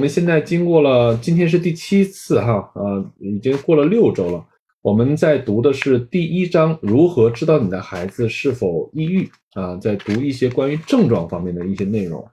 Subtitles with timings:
[0.00, 4.42] 我们现在经过了，今天是第七次哈，呃，已经过了六周了。
[4.80, 9.76] 我们在读的是第一章，如何知道你的孩子是否抑郁啊？
[9.76, 12.26] 在读一些关于症状方面的一些内容。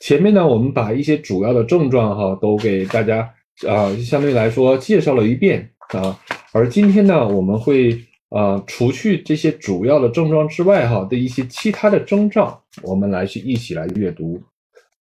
[0.00, 3.20] 前面呢，我们把一些主要的症状哈都给大家
[3.66, 6.20] 啊，相对来说介绍了一遍啊。
[6.52, 7.98] 而今天呢，我们会
[8.28, 14.38] 啊，除去这些主要的症状之外哈的一些其他的征兆，我们来去一起来阅读。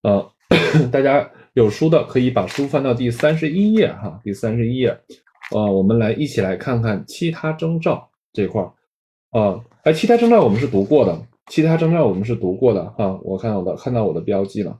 [0.03, 0.25] 呃，
[0.89, 4.97] 大家有书的可以把书翻到第三十一页哈，第三十一页。
[5.51, 8.71] 啊，我们来一起来看看其他征兆这块儿
[9.37, 13.19] 啊，哎，其他征兆我们是读过的，其他征兆我们是读过的哈。
[13.23, 14.79] 我看我的看到我的标记了，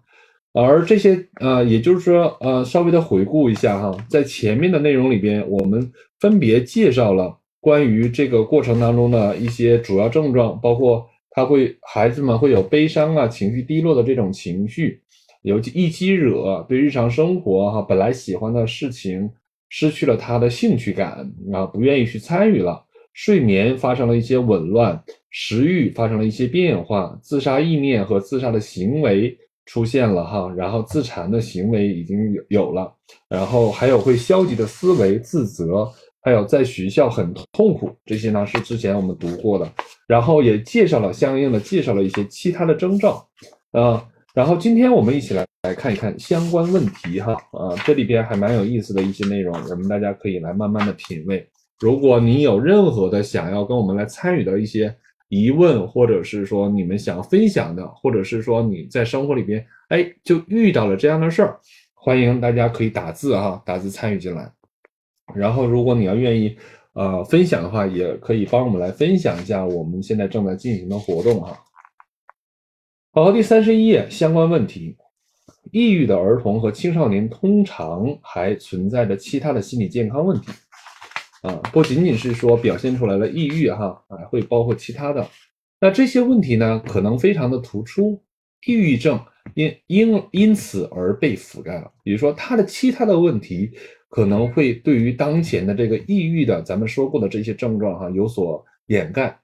[0.54, 15.03] 而这些呃，也就是说呃，稍微的回顾一下哈，在前面的内容里边，我们分别介绍了关于这个过程当中的一些主要症状，包括他会孩子们会有悲伤啊、情绪低落的这种情绪，
[15.44, 19.30] 有易激惹，对日常生活哈本来喜欢的事情。
[19.76, 22.86] 失去了他的兴趣感啊，不愿意去参与了。
[23.14, 32.94] 睡眠发生了一些紊乱，食欲发生了一些变化，自杀意念和自杀的行为出现了哈，然后自残的行为已经有有了，
[33.28, 39.67] 然后还有会消极的思维、自责，还有在学校很痛苦，这些呢是之前我们读过的，
[40.08, 43.28] 然后也介绍了相应的介绍了一些其他的征兆
[43.72, 44.08] 啊。
[44.34, 51.48] 然后今天我们一起来来看一看相关问题哈啊，这里边还蛮有意思的一些内容，我们大家可以来慢慢的品味。
[51.80, 54.95] 如果你有任何的想要跟我们来参与的一些
[55.30, 61.59] 疑问，或者是说你们想分享的，或者是说你在生活里边哎就遇到了这样的事儿，
[61.94, 64.52] 欢迎大家可以打字哈，打字参与进来。
[65.36, 66.58] 然后如果你要愿意
[66.94, 71.56] 呃分享的话，也可以帮我们来分享一下我们现在正在进行的活动哈。
[73.16, 74.97] 好，第三十一页相关问题：
[75.72, 80.47] 抑郁的儿童和青少年通常还存在着其他的心理健康问题
[81.44, 85.30] 啊，不仅仅是说表现出来了抑郁哈，啊，会包括其他的。
[85.80, 88.20] 那这些问题呢，可能非常的突出，
[88.65, 89.23] 抑郁症
[89.54, 91.92] 因因因此而被覆盖了。
[92.04, 93.70] 比如说，他的其他的问题
[94.09, 99.39] 可能会对于当前的这个抑郁的咱们说过的这些症状哈有所掩盖。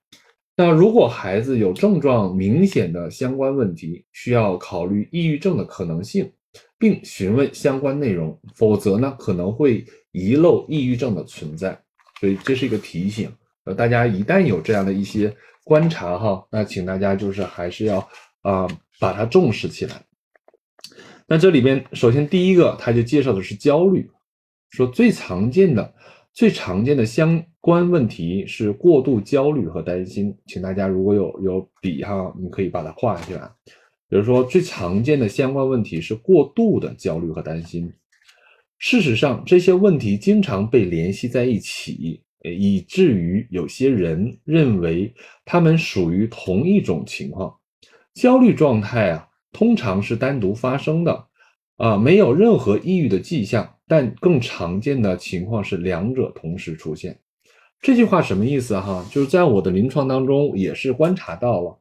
[0.59, 6.29] 那如果孩子有症状明显的相关问题，需要考虑抑郁症的可能性，
[6.77, 11.81] 并询问相关内容，否则呢可能会遗漏抑郁症的存在。
[12.19, 13.31] 所以这是一个提醒，
[13.63, 15.33] 呃，大家一旦有这样的一些
[15.63, 18.05] 观察哈，那请大家就是还是要
[18.41, 18.67] 啊
[18.99, 20.03] 把它重视起来。
[21.25, 24.11] 那这里边首先第一个，他就介绍的是焦虑，
[24.71, 25.93] 说最常见的。
[26.34, 33.51] 最常见的相关问题是过度焦虑和担心，请大家如果有有笔哈，你可以把它画下来。
[34.07, 37.91] 比如说，最常见的相关问题是过度的焦虑和担心。
[38.78, 45.13] 事实上，这些问题经常被联系在一起，以至于有些人认为
[45.45, 47.53] 他们属于同一种情况。
[48.13, 51.28] 焦虑状态啊，通常是单独发生的，
[51.79, 53.67] 啊，没有任何抑郁的迹象。
[53.88, 57.17] 但更常见的情况是两者同时出现。
[57.81, 59.03] 这句话什么意思哈？
[59.09, 61.75] 就是在我的临床当中也是观察到了，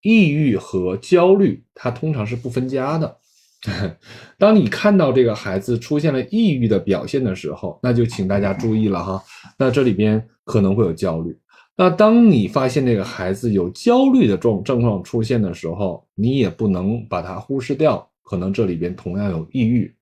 [0.00, 3.18] 抑郁和焦虑它通常是不分家的。
[4.38, 9.22] 当你看到这个孩子出现了抑郁的表现的时候，那就请大家注意了哈。
[9.58, 11.38] 那这里边可能会有焦虑。
[11.76, 19.92] 那当你发现这个孩子有焦虑的状症状出现的时候，你也不能把它忽视掉，可能这里边同样有抑郁。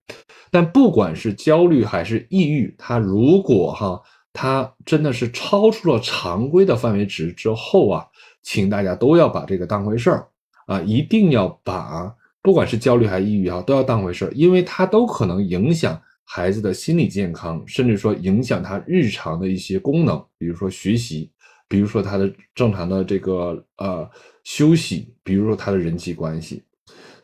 [0.51, 4.03] 但不管是焦虑还是抑郁，他如果哈，
[4.35, 8.07] 他真的是超出了常规的范围值之后啊，
[8.43, 10.29] 请大家都要把这个当回事儿
[10.67, 21.31] 啊，一定要把不管是焦虑还是抑郁哈，都要当回事儿，因为它都可能影响孩子的心理健康，甚至说影响他日常的一些功能，比如说学习，
[21.67, 24.09] 比如说他的正常的这个呃
[24.45, 26.63] 休息，比如说他的人际关系。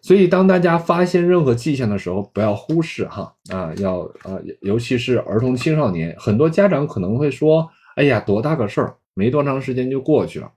[0.04, 7.66] 所以，当大家发现任何迹象的时候，不要忽视哈啊，要啊，尤其是儿童青少年，很多家长可能会说
[7.96, 10.50] ：“哎呀，多大个事儿，没多长时间就过去了。”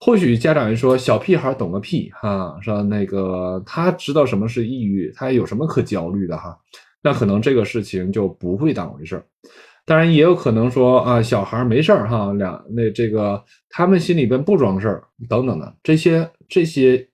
[0.00, 6.58] 或许家长也说：“小屁孩懂个屁哈，说那个他知道什么是抑郁，他有什么可焦虑的哈？”
[7.04, 9.24] 那可能这个事情就不会当回事儿。
[9.84, 17.06] 当然，也有可能说啊，小孩没事儿哈，两那这个他们心里边不装事儿等等的这些这些。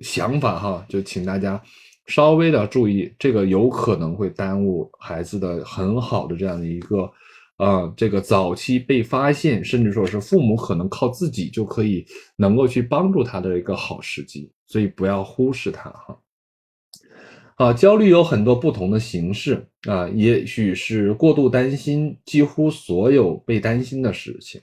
[0.00, 1.62] 想法哈，就请大家
[2.06, 7.10] 稍微的注意，这个有可能会耽误孩子的很好的这样的一个，
[7.58, 12.04] 呃，这个早期被发现，甚至说是父母可能靠自己就可以
[12.36, 16.18] 能够去帮助他的一个好时机，所以不要忽视它哈。
[17.56, 24.60] 啊，焦虑有很多不同的形式啊，也许是过度担心几乎所有被担心的事情，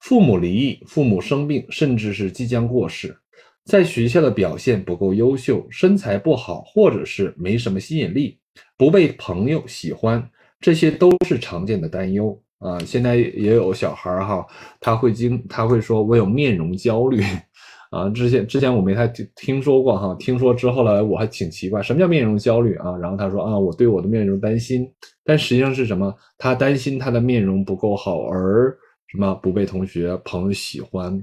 [0.00, 3.16] 父母离异、父母生病，甚至是即将过世，
[3.64, 8.38] 在学校的表现不够优秀，身材不好，或者是没什么吸引力，
[8.76, 10.30] 不被朋友喜欢，
[10.60, 12.38] 这些都是常见的担忧。
[12.58, 14.46] 啊，现在也有小孩哈，
[14.80, 17.22] 他会经他会说，我有面容焦虑，
[17.90, 22.96] 啊，之前之前我没太听听说过哈，听说之后来我还挺奇怪，什么叫面容焦虑啊？
[22.96, 24.90] 然后他说啊，我对我的面容担心，
[25.24, 26.14] 但实际上是什么？
[26.38, 28.74] 他担心他的面容不够好，而
[29.08, 31.22] 什么不被同学朋友喜欢，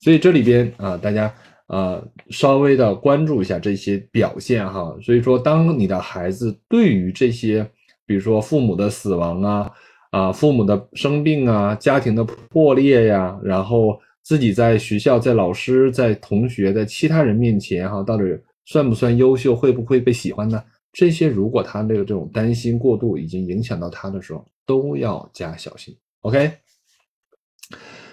[0.00, 1.34] 所以这里边啊，大家
[1.68, 4.94] 啊稍微的关注一下这些表现哈。
[5.00, 7.70] 所以说，当你的孩子对于这些，
[8.04, 9.70] 比如说父母的死亡啊。
[10.10, 18.24] 啊，父母的生病啊，家庭的破裂呀，然后自己在学校、在老师、在同学、在其他人面前，哈，到底
[18.64, 20.64] 算不算优秀，会不会被喜欢呢？
[20.94, 25.94] 这些如果他这个这种担心过度，已经影响到他的时候，都要加小心。
[26.22, 26.52] OK，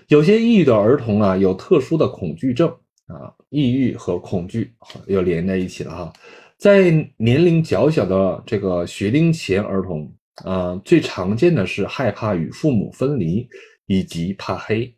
[0.09, 2.67] 有些抑郁的儿童啊，有特殊的恐惧症
[3.07, 4.73] 啊，抑郁和恐惧
[5.07, 6.13] 又连在一起了哈，
[6.57, 10.11] 在年龄较小的这个学龄前儿童。
[10.43, 13.47] 啊，最常见的是害怕与父母分离，
[13.85, 14.93] 以及怕黑。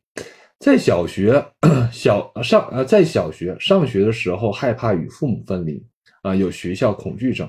[0.58, 1.46] 在小学
[1.92, 5.86] 小上呃，在小学上学的时候，害怕与父母分离
[6.24, 7.48] 啊，有学校恐惧症，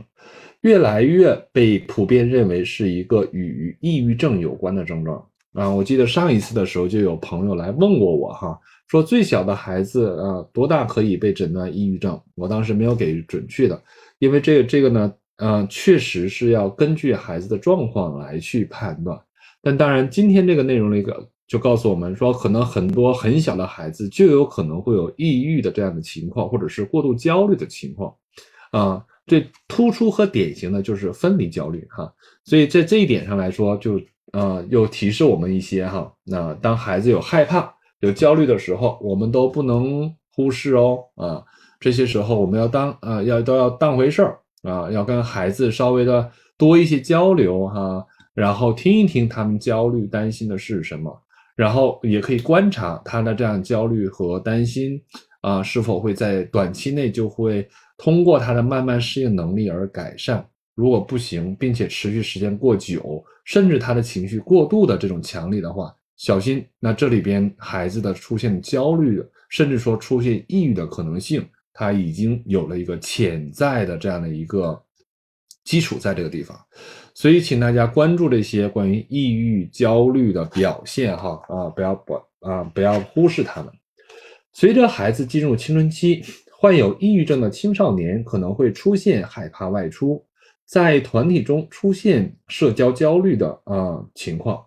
[0.61, 5.71] 越来越被普遍认为是一个与抑郁症有关的症状啊。
[5.71, 12.21] 我记得上一次的时候，就有朋友来问过我哈，说最小的孩子啊，多大可以被诊断抑郁症？
[12.35, 13.81] 我当时没有给准确的，
[14.19, 15.15] 因为这个这个呢。
[15.41, 19.17] 呃，确实是要根据孩子的状况来去判断，
[19.63, 28.13] 但当然，今天这个内容那个就告诉我们说，可能很多很小的孩子就有可能会有抑郁的这样的情况，或者是过度焦虑的情况，
[28.73, 32.13] 啊，最突出和典型的就是分离焦虑哈，
[32.45, 33.97] 所以在这一点上来说，就
[34.33, 41.45] 啊又提示我们一些哈，那当孩子有害怕、有焦虑的时候，我们都不能忽视哦，啊，
[41.81, 44.39] 这些时候我们要当啊要都要当回事儿。
[44.65, 46.29] 啊，要跟孩子稍微的
[46.59, 48.05] 多一些交流哈，
[48.35, 51.17] 然后听一听他们焦虑担心的是什么，
[51.55, 55.01] 然后也可以观察他的这样焦虑和担心
[55.43, 57.67] 啊，是否会在短期内就会
[57.97, 60.45] 通过他的慢慢适应能力而改善。
[60.75, 71.49] 如果不行，并且持续时间过久，甚至他的情绪过度的这种强烈的话，小心，那这里边孩子的出现焦虑，甚至说出现抑郁的可能性。
[71.73, 74.83] 他已经有了一个潜在的这样的一个
[75.63, 76.59] 基础在这个地方，
[77.15, 83.73] 所以请大家关注这些关于抑郁、焦虑的表现哈啊，不要不啊不要忽视他们。
[84.53, 90.27] 随着孩子进入青春期，患有抑郁症的青少年可能会出现害怕外出，
[90.67, 94.61] 在团体中出现社交焦虑的啊情况。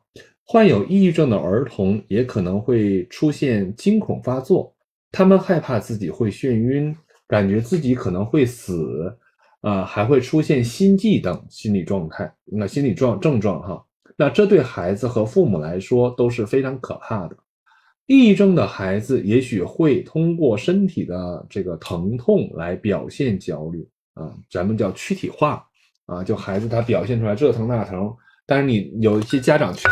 [0.52, 4.76] 患有抑郁症的儿童也可能会出现惊恐发作。
[5.10, 6.94] 他们害怕自己会眩晕，
[7.26, 9.16] 感觉自己可能会死，
[9.62, 13.86] 啊，还会出现心悸等心理状态，那心理状症状哈，
[14.18, 17.38] 那这对孩子和父母来说都是非常可怕的。
[18.08, 25.66] 抑郁症的孩子也许会通过身体的这个疼痛来表现焦虑，啊，咱们叫躯体化，
[26.08, 28.14] 啊，就孩子他表现出来这疼那疼。
[28.52, 29.88] 但是你有一些家长确，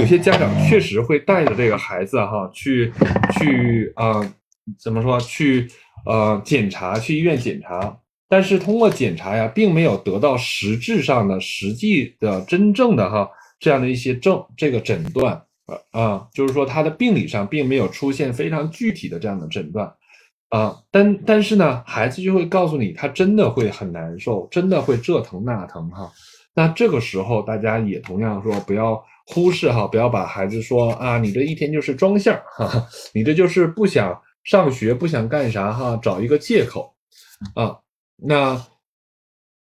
[0.00, 2.90] 有些家长确实会带着这个孩子哈去
[3.38, 4.22] 去啊，
[4.82, 5.68] 怎么说去
[6.06, 7.94] 呃检查，去医院检查。
[8.26, 13.28] 但是通过检查呀，并没有得到实质上的、实际的、真正的哈
[13.60, 15.34] 这样的一些症这个诊断
[15.66, 19.92] 啊啊，就是说他的病理上并没有出现非常具体的这样的诊断
[20.48, 20.74] 啊。
[20.90, 26.10] 但但是呢，孩子就会告诉你，他真的会很难受，真的会这疼那疼哈。
[26.54, 36.94] 那这个时候，大家也同样说不要忽视哈，不要把孩子说啊，你这一天就是装相哈，你这就是不想上学，不想干啥哈，找一个借口
[37.54, 37.78] 啊。
[38.16, 38.64] 那，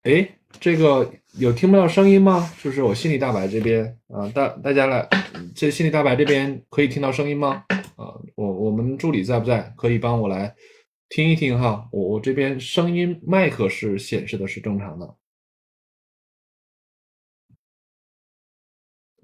[0.03, 0.29] 哎，
[0.59, 2.53] 这个有听不到声音吗？
[2.63, 5.09] 就是我心理大白这边啊，大大家来，
[5.55, 7.65] 这心理大白这边可以听到声音吗？
[7.97, 9.73] 啊，我我们助理在不在？
[9.77, 10.53] 可以帮我来
[11.09, 15.15] 听一听哈，我我这边声音麦克是显示的是正常的。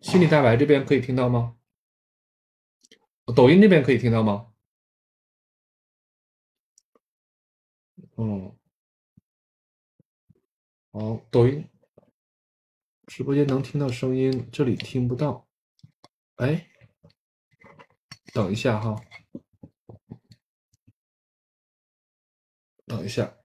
[0.06, 1.56] 心理大白这边可以听到吗？
[3.34, 4.52] 抖音这边可以听到吗？
[8.16, 8.56] 嗯，
[10.92, 11.68] 好，抖音
[13.08, 15.48] 直播间能听到声音，这里听不到。
[16.36, 16.68] 哎，
[18.32, 18.94] 等一下哈，
[22.86, 23.36] 等一下，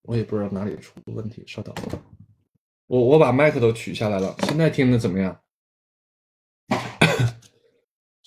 [0.00, 1.74] 我也不知道哪里出了问题，稍等，
[2.86, 5.44] 我我把麦克都取下来了，现在听的怎么样？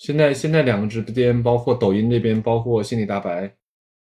[0.04, 3.50] 现在现在两个直播间，包括抖音这边，包括心理大白，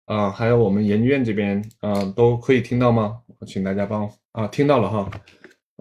[0.07, 3.21] 啊，还有我们研究院这边，啊，都可以听到吗？
[3.47, 5.09] 请大家帮啊，听到了哈，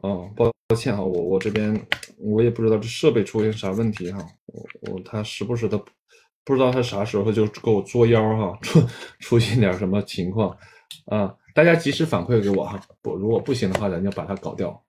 [0.04, 1.76] 哦，抱歉哈，我我这边
[2.20, 5.76] 我也不知道这设备出现啥问题哈，我我他时不时的
[6.46, 8.80] 不知道他啥时候就给我作妖哈，出
[9.18, 10.56] 出现点什么情况
[11.08, 14.84] 啊，大家及时反馈给我哈，我如果不行的话，咱就把它搞掉。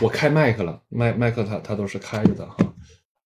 [0.00, 2.56] 我开麦克了，麦麦克它它都是开着的哈。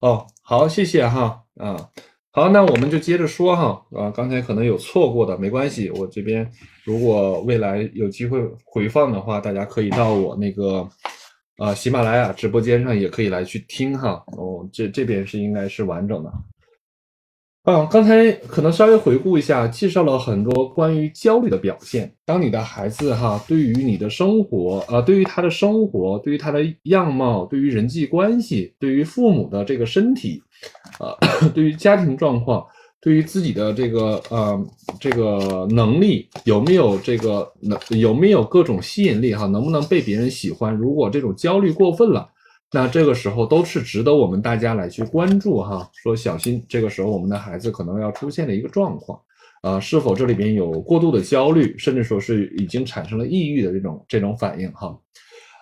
[0.01, 1.89] 哦，好，谢谢哈，啊，
[2.31, 6.51] 好，那我们就接着说哈，啊，刚才可能有错过的，没关系，我这边
[6.85, 10.87] 如果未来有机会回放的话，大家可以到我那个，
[11.57, 16.31] 啊，喜马拉雅直播间上也可以来去听哈，哦，这这边是应该是完整的。
[17.67, 22.15] 啊，刚才可能稍微回顾一下，介绍了很多关于焦虑的表现。
[22.25, 30.41] 当你的孩子哈，对于你的生活，呃，对于他的生活，对于他的样貌，对于人际关系，对于父母的这个身体，
[31.01, 31.11] 啊，
[31.53, 32.65] 对于家庭状况，
[33.01, 34.65] 对于自己的这个呃
[35.01, 40.73] 这个能力有没有这个能有没有各种吸引力哈，能不能被别人喜欢？
[40.73, 42.29] 如果这种焦虑过分了。
[42.73, 49.19] 那这个时候都是值得我们大家来去关注哈，说小心这个时候我们的孩子可能要出现的一个状况，
[49.63, 54.99] 啊，是否这里边有过度的焦虑，甚至说是已经产生了抑郁的这种这种反应哈，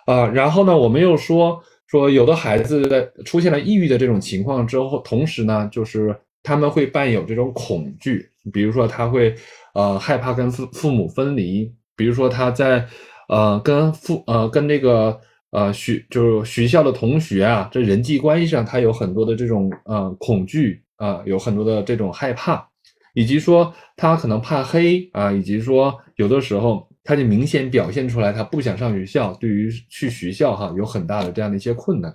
[0.07, 9.35] 啊，然后呢，我们又说说有的孩子在出现了抑郁的这种情况之后，同时呢，就是他们会伴有这种恐惧，比如说他会
[9.75, 12.83] 呃害怕跟父父母分离，比如说他在
[13.29, 15.21] 呃跟父呃跟这个。
[15.55, 22.67] 啊，学就是学校的同学啊，这人际关系上他有很多的这种呃恐惧啊，有很多的这种害怕，
[23.13, 32.13] 以及说他可能怕黑啊，以及说有的时候他就明显表现出来他不想上学校，对于去学校哈有很大的这样的一些困难。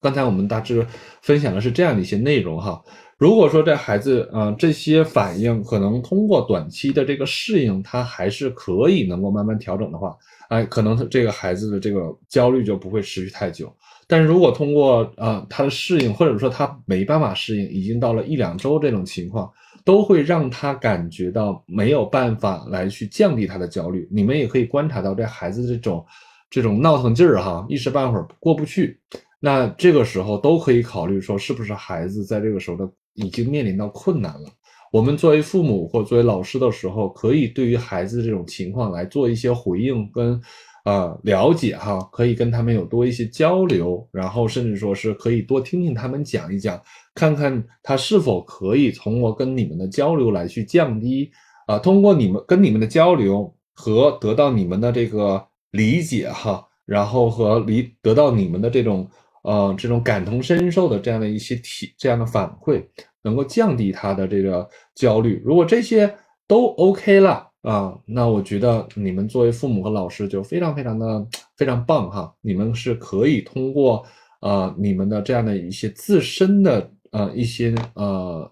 [0.00, 0.86] 刚才我们大致
[1.22, 2.82] 分享的是这样的一些内容哈。
[3.16, 10.16] 如果说这孩子啊这些反应可能通过短期的这个适应，他还是可以能够慢慢调整的话。
[10.48, 13.70] 哎，可能这个孩子的这个焦虑就不会持续太久。
[14.06, 19.52] 但是如果通过啊他的适应，或者说他没办法适应，已经到了一两周这种情况，
[19.84, 24.08] 都会让他感觉到没有办法来去降低他的焦虑。
[24.10, 26.06] 你们也可以观察到这孩子这种
[26.48, 28.98] 这种闹腾劲儿哈，一时半会儿过不去。
[29.40, 34.48] 那这个时候都可以考虑说，是不是孩子在这个时候的已经面临到困难了。
[34.90, 40.40] 我们作为父母或作为老师的时候，可以对于孩子这种情况来做一些回应跟，
[40.84, 46.80] 呃了解哈，可以跟他们有多一些交流，然后甚至说是可以多听听他们讲一讲，
[47.14, 51.30] 看看他是否可以通过跟你们的交流来去降低，
[51.66, 59.06] 啊，通过你们跟你们的交流和得到你们的这个理解哈，然后和理得到你们的这种
[59.42, 62.84] 呃这种感同身受的这样的一些体这样的反馈。
[63.22, 66.16] 能够降低他的这个焦虑，如果这些
[66.46, 71.26] 都 OK 了啊，那我觉得你们作为父母和老师就非常非常的
[71.56, 74.06] 非常棒哈，你们是可以通过
[74.40, 78.50] 呃你们的这样的一些自身的呃一些呃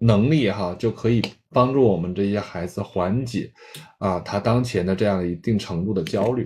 [0.00, 3.50] 能力哈，就可以帮助我们这些孩子缓解
[3.98, 6.44] 啊他当前的这样一定程度的焦虑。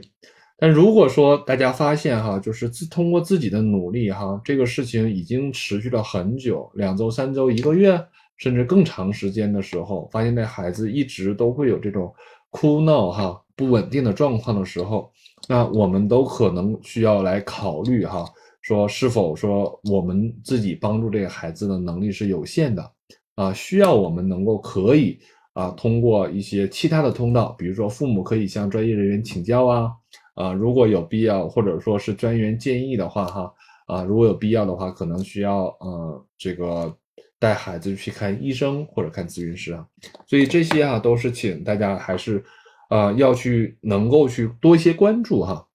[0.61, 8.05] 但如果说大家发现哈，就是自通过自己的努力哈，这个事情已经持续了很久，两周、三周、一个月，
[8.39, 12.13] 甚至更长时间的时候，发现这孩子一直都会有这种
[12.51, 15.09] 哭闹哈、不稳定的状况的时候，
[15.49, 18.25] 那我们都可能需要来考虑哈，
[18.61, 22.91] 说是否说我们自己帮助这个孩子的能力是有限的
[23.37, 25.21] 啊，需要我们能够可以
[25.53, 29.93] 啊，通过一些其他的通道，比如说父母可以向专业人员请教啊。
[30.39, 33.53] 啊，如果有必要，或者说是专员建议的话，哈，
[33.87, 36.97] 啊，如果有必要的话，可能需要呃，这个
[37.41, 39.85] 带孩子去看医生或者看咨询师啊。
[40.29, 42.45] 所以这些啊，都是请大家还是
[42.89, 45.67] 啊，要去能够去多一些关注哈。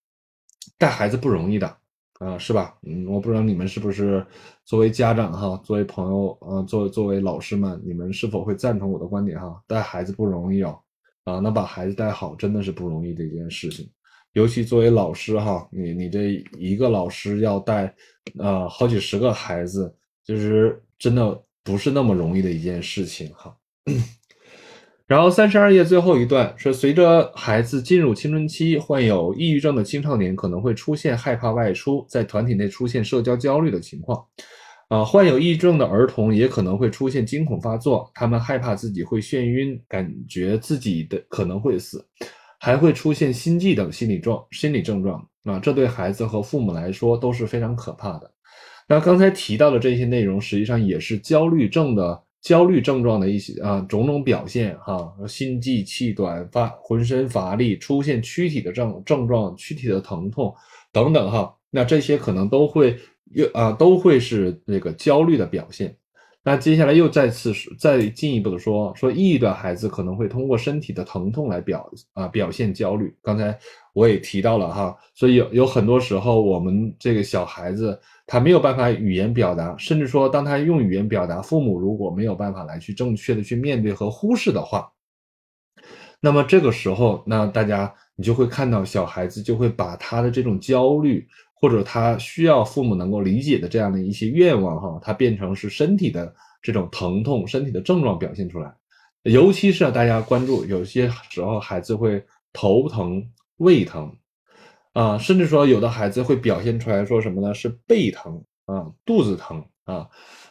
[0.78, 1.68] 带孩子不容易的
[2.20, 2.78] 啊，是吧？
[2.88, 4.26] 嗯，我不知道你们是不是
[4.64, 9.62] 作为家长哈，作为朋友，呃，作为作为老师们，你们是否会赞同我的观点哈？
[9.68, 10.80] 带孩子不容易哦，
[11.26, 13.90] 啊，能把孩子带好真的是不容易的一件事情。
[14.34, 17.94] 尤其作为老师哈，你你这一个老师要带，
[18.38, 19.94] 呃，好几十个孩子，
[20.26, 23.56] 就是真的不是那么容易的一件事情哈。
[25.06, 34.26] 然后三十二页最后一段说，随着孩子进入青春期，患有抑郁症的青少年可能会出现害怕外出，在团体内出现社交焦虑的情况。
[34.88, 42.04] 啊，患有抑郁症的儿童也可能会出现惊恐发作，他们害怕自己会眩晕，感觉自己的可能会死。
[42.64, 48.32] 还会出现心悸等心理状心理症状啊，这对孩子和父母来说都是非常可怕的。
[48.88, 60.56] 那刚才提到的这些内容，实际上也是焦虑症的焦虑症状的一些啊种种表现哈，心悸、气短、发浑身乏力、出现躯体的症症状、躯体的疼痛
[60.94, 62.98] 等等哈，那这些可能都会
[63.34, 65.94] 又啊都会是那个焦虑的表现。
[66.46, 73.16] 那接下来又再次再进一步的说，说抑郁的孩子可能会通过身体的疼痛来表啊表现焦虑。
[73.22, 73.58] 刚才
[73.94, 77.98] 我也提到了哈，所以有有很多时候我们这个小孩子
[78.28, 84.92] 他没有办法语言表达，甚至说当他用语言表达，父母如果没有办法来去正确的去面对和忽视的话，
[86.20, 91.26] 那么这个时候，那大家你就会看到小孩子就会把他的这种焦虑。
[91.64, 98.76] 或者他需要父母能够理解的这样的一些愿望，哈，他变成是身体的这种疼痛、身体的症状表现出来。
[99.22, 104.14] 尤其是大家关注，有些时候孩子会头疼、胃疼，
[104.92, 107.54] 啊，甚至说有的孩子会表现出来说什么呢？
[107.54, 110.10] 是背疼啊、肚子疼啊、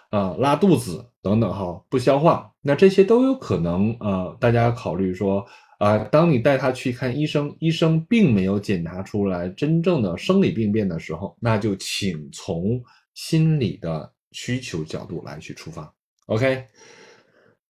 [0.09, 2.50] 啊拉肚子等等，哈，不消化。
[2.62, 5.45] 那这些都有可能啊，大家考虑说。
[5.83, 12.81] 啊，当你带他去看医生，医生并没有检查出来真正的生理病变的时候，那就请从
[13.15, 15.93] 心理的需求角度来去出发。
[16.27, 16.67] OK，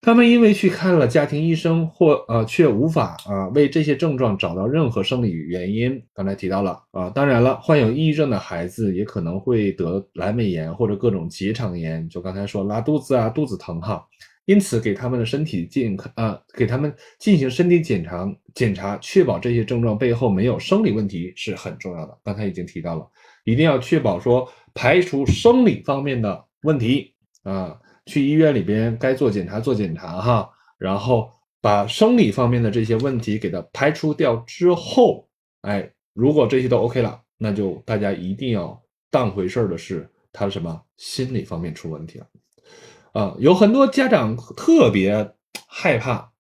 [0.03, 5.99] 他们因为去看了家庭医生，或呃却无法啊为这些症状找到任何生理原因。
[6.13, 14.07] 刚才提到了啊，当然了，患有抑郁症的孩子也可能会得阑尾炎或者各种结肠炎，就刚才说拉肚子啊，肚子疼哈。
[14.45, 22.19] 因此，给他们的身体健康啊，给他们进行身体检查，检查确保这些症状背后没有生理问题是很重要的。
[22.25, 23.09] 刚才已经提到了，
[23.45, 31.31] 一定要确保说排除生理方面的问题啊，去医院里边该做检查做检查哈，然后
[31.61, 35.29] 把生理方面的这些问题给它排除掉之后，
[35.61, 42.27] 哎，如果这些都 OK 了，那就大家一定要当回事儿的是他什么心理方面出问题了。
[43.13, 45.35] 啊，有很多家长特别
[45.67, 46.33] 害怕，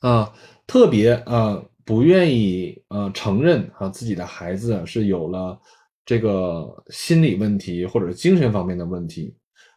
[0.00, 0.32] 啊，
[0.66, 5.56] 特别啊不愿意呃承认啊自己的孩子是有了
[6.04, 9.32] 这个心理问题或者精神方面的问题，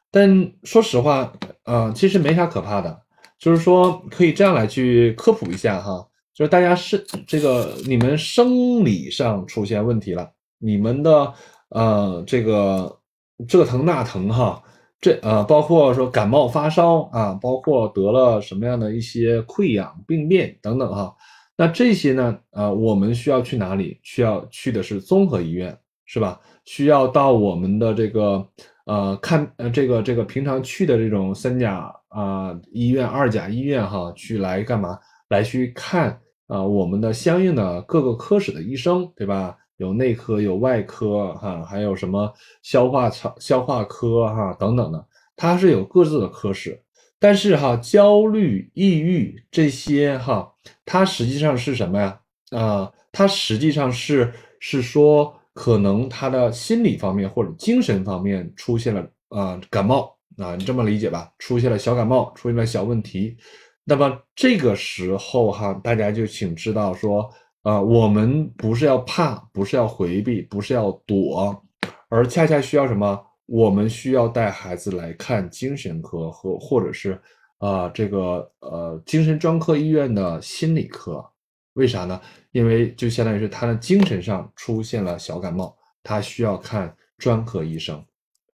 [0.10, 3.01] 但说实话，啊，其实没啥可怕的，
[3.38, 11.34] 就是说可以这样来去科普一下哈，就是大家是这个你们生理上出现问题了，你们的
[11.69, 12.99] 呃这个
[13.47, 14.62] 这疼那疼哈。
[15.03, 21.13] 这呃，包括说感冒发烧啊，包括得了什么样的一些溃疡病变等等哈，
[21.57, 23.99] 那这些呢，呃，我们需要去哪里？
[24.01, 26.39] 需要去的是综合医院，是吧？
[26.63, 28.47] 需要到我们的这个
[28.85, 34.97] 呃看呃这个这个平常去的这种三甲啊医院、二甲医院哈，去来干嘛？
[35.27, 39.57] 来去看啊我们的相应的各个科室的医生，对吧？
[39.83, 46.81] 有内科，有外科，哈，还有什么消化肠、消化科，哈，等等的，它是有各自的科室。
[47.19, 50.49] 但是哈，焦虑、抑郁这些哈，
[50.85, 52.19] 它实际上是什么呀？
[52.51, 61.31] 啊，它实际上是是说，可能他的心理方面或者精神方面出现了啊感冒啊，你这么理解吧？
[61.39, 63.37] 出现了小感冒，出现了小问题。
[63.85, 67.29] 那么这个时候哈，大家就请知道说。
[67.63, 71.63] 啊，我们不是要怕，不是要回避，不是要躲，
[72.10, 73.19] 而恰恰需要什么？
[73.45, 77.21] 我们需要带孩子来看精神科和或者是
[77.58, 81.26] 啊这个呃精神专科医院的心理科。
[81.73, 82.19] 为啥呢？
[82.52, 88.04] 因为就相当于是他的精神上出现了小感冒，他需要看专科医生。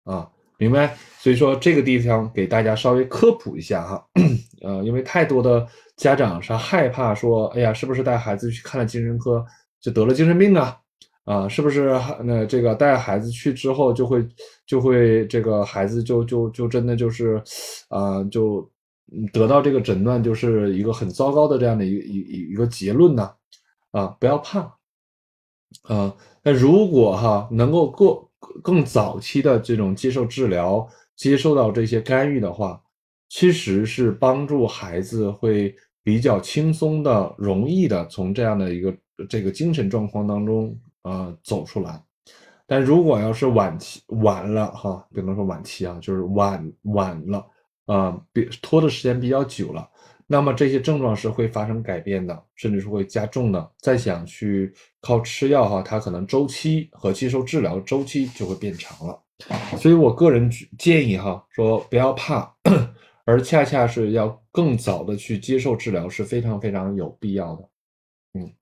[0.04, 0.96] 啊，明白？
[1.18, 4.06] 所以说这个地方给大家稍微科普一下哈。
[4.64, 5.66] 呃，因为太多的。
[5.96, 9.46] 家长是害怕说，哎呀，是不是带孩子去看了精神科
[9.80, 10.76] 就得了精神病啊？
[11.22, 14.26] 啊，是不是那这个带孩子去之后就会
[14.66, 17.40] 就会这个孩子就就就真的就是
[17.90, 18.68] 啊，就
[19.32, 23.30] 得到这个诊断就是一个很糟糕的这样的一一一个结论呢？
[23.92, 24.62] 啊，不要怕
[25.84, 26.12] 啊。
[26.42, 28.18] 那如果哈能够更
[28.64, 32.80] 更早期的这种接受治疗，接受到这些干预的话。
[33.28, 38.96] 其实是帮助孩子会比较轻松的、容易的从这样的一个
[39.28, 42.00] 这个精神状况当中啊走出来。
[42.66, 47.46] 但如果要是晚期晚了哈，不能说晚期啊，就是晚晚了
[47.86, 49.86] 啊，比拖的时间比较久了，
[50.26, 53.70] 那么这些症状是会发生改变的，甚至是会加重的。
[53.80, 59.20] 再想去靠吃药哈，它可能周期和接受治疗周期就会变长了。
[59.76, 62.50] 所以我个人建议哈，说不要怕。
[63.24, 67.68] 而恰恰是要更早的去接受治疗是非常非常有必要的，
[68.34, 68.52] 嗯，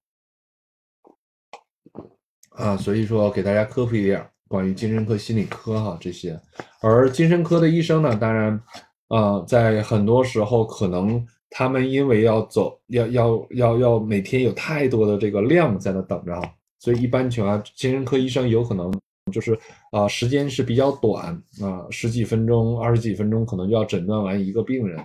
[2.51, 6.41] 啊，所以说给大家科普一点关于精神科、心理科哈这些，
[6.81, 8.63] 而精神科的医生呢，当然，
[9.09, 16.41] 呃，在很多时候可能他们因为要走，要要要要每天有太多的这个量在那等着，
[16.79, 18.93] 所以一般情况下，精神科医生有可能
[19.31, 19.59] 就是
[19.91, 21.27] 啊时间是比较短
[21.61, 24.99] 啊，十几分钟、二十几分钟可能就要诊断完一个病人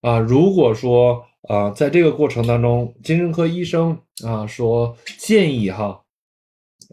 [0.00, 0.18] 啊。
[0.18, 5.98] 如果说啊在这个过程当中，精神科医生啊说建议哈。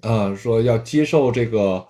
[0.02, 1.86] 啊，说要接受这个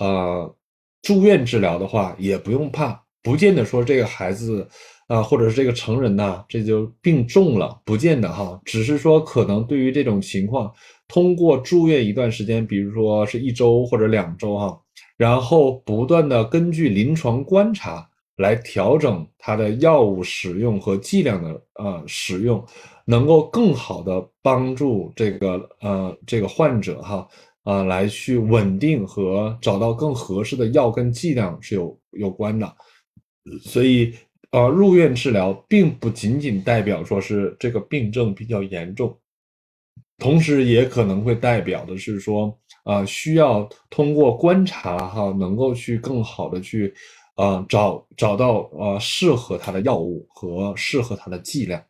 [0.00, 0.52] 呃
[1.00, 4.68] 住院治疗的话，也不用怕，不见得说这个孩子
[5.06, 10.72] 啊，或者是这个成人呐，这就病重了，不见得哈，只是说可能对于这种情况，
[11.08, 14.80] 通过住院一段时间，比如说是一周或者两周哈，
[15.16, 22.64] 然后不断的根据临床观察来调整他的药物使用和剂量的呃使用，
[23.06, 27.28] 能够更好的帮助这个呃这个患者哈。
[27.64, 32.74] 啊，来去稳定和找到更合适的药跟剂量是有有关的，
[33.60, 34.12] 所以
[34.50, 39.16] 啊，入院治疗并不仅仅代表说是这个病症比较严重，
[40.22, 46.94] 同时也可能会代表的是说啊，需要通过观察哈，能够去更好的去
[47.34, 51.82] 啊找找到啊适合他的药物和适合他的剂量，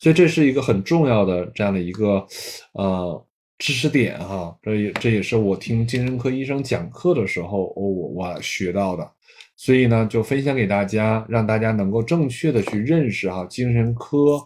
[0.00, 2.26] 所以这是一个很重要的这样的一个
[2.72, 3.24] 呃。
[3.58, 9.10] 知识点哈，这也这也是我听精神科医生讲课的时候，我我学到的，
[9.56, 14.38] 所以呢，就分享给大家，让大家能够正确的去认识哈精神科，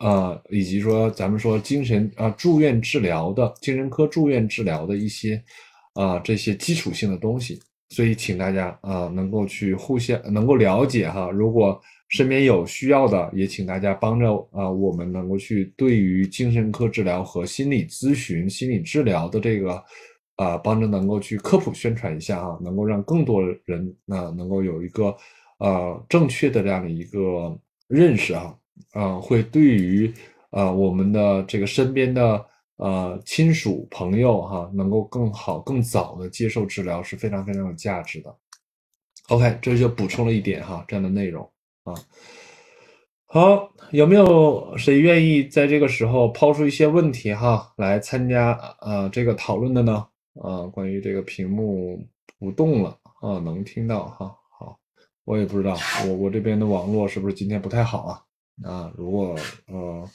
[0.00, 5.42] 呃，以及说咱们说精神啊住院治疗的精神科住院治疗的一些
[5.94, 11.80] 啊这些基础性的东西，所以请大家啊能够去互相能够了解哈，如果。
[12.08, 19.82] 身边有需要的，也请大家帮着啊，我们能够去对于精神科治疗和心理咨询、心理治疗的这个
[20.36, 25.16] 啊，帮着能够去科普宣传一下啊，能够让更多人啊能够有一个
[25.58, 28.54] 呃正确的这样的一个认识啊
[28.92, 30.12] 啊，会对于
[30.50, 32.44] 啊我们的这个身边的
[32.76, 38.36] 呃亲属朋友哈，能够更好更早的接受治疗是非常非常有价值的。
[39.28, 41.48] OK，这就补充了一点哈，这样的内容。
[41.84, 41.94] 啊，
[43.26, 50.06] 好，有没有谁愿意在这个时候抛出一些问题哈，来参加啊这个讨论的呢？
[50.42, 51.98] 啊，关于这个屏幕
[52.38, 54.36] 不动了啊，能听到哈？
[54.58, 54.78] 好，
[55.24, 58.22] 我也不知道，我我这边的网络是不是今天不太好啊？
[58.64, 60.10] 啊，如果呃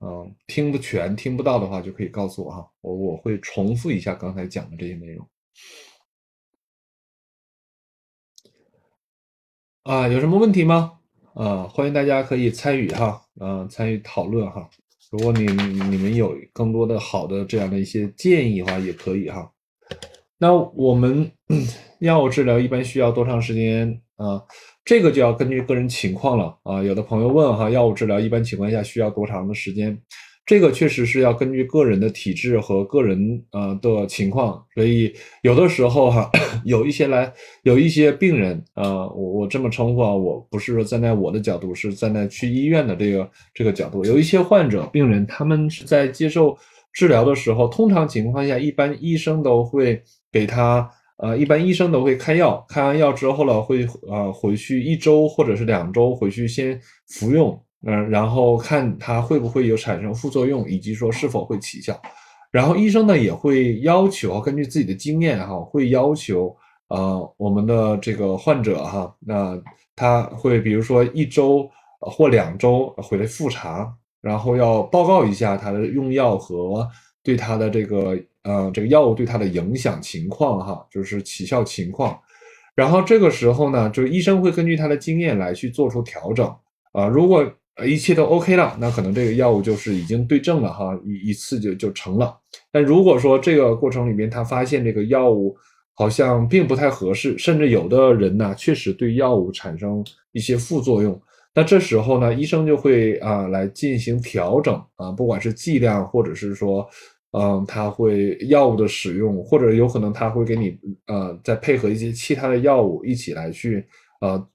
[0.00, 5.28] 嗯听不全、听不到的话，就可以告诉我哈，我我会重复一下刚才讲的这些内容。
[9.82, 10.98] 啊，有什么问题吗？
[11.34, 14.68] 啊，欢迎大家可以参与哈，啊，参与讨论哈。
[15.10, 19.50] 如果你你们有更多的好的这样的一些建议的话，也可以哈。
[20.36, 21.32] 那我们
[22.00, 24.44] 药物治疗一般需要多长时间啊？
[24.88, 26.82] 这个就要根据个人情况了啊。
[26.82, 29.94] 有的朋友问哈，药物治疗一般情况下需要多长的时间？
[30.46, 36.30] 这个确实是要根据个人的体质和个人呃的情况，所以有的时候哈，
[36.64, 37.30] 有一些来
[37.64, 46.56] 有一些病人啊，我我这么称呼啊，我不是说站在我的角度，是站在去医院的这个这个角度，有一些患者病人，他们是在接受
[46.94, 57.60] 治疗的时候，通常情况下，一般医生都会给他呃，一般医生都会开药，开完药之后了，会呃回去一周或者是两周回去先服用。
[57.86, 61.96] 嗯，然后看它会不会有产生副作用，以及说是否会起效。
[62.50, 66.56] 然后医生呢也会要求，根据自己的经验哈，会要求
[66.88, 69.56] 呃我们的这个患者哈，那
[69.94, 76.88] 他会比如说一周或两周回来复查，然后要报告一下他的用药和
[77.28, 82.18] 对他的这个呃这个药物对他的影响情况哈，就是起效情况。
[82.74, 86.46] 然后这个时候呢，就是医生会根据他的经验来去做出调整
[86.92, 87.46] 啊，如果。
[87.86, 92.36] 一切都 OK 了，那可能这个药物就是已经对症了哈，一一次就就成了。
[92.72, 95.56] 但如果说这个过程里面他发现这个药物
[95.94, 101.22] 好像并不太合适，甚至有的人呢确实对药物产生一些副作用，
[101.54, 106.84] 那这时候呢医生就会啊来进行调整啊，不管是剂量或者是说
[107.32, 113.86] 嗯他会药物的使用，或者有可能他会给你呃再配合一些其他的药物一起来去
[114.20, 114.48] 呃。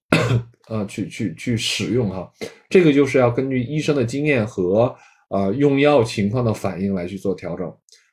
[0.70, 2.32] 呃，去去去使用哈，
[2.70, 4.96] 这个就是要根据医生的经验和
[5.28, 7.70] 啊用药情况的反应来去做调整。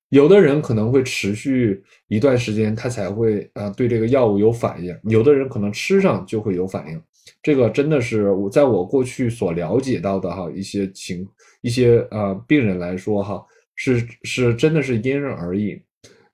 [0.08, 7.00] 有的人可能会持续一段时间，他才会啊对这个药物有反应；有的人可能吃上就会有反应。
[7.40, 11.24] 这个真的是我在我过去所了解到的哈一些情
[11.60, 13.40] 一些呃病人来说哈，
[13.82, 15.82] 是是真的是因人而异。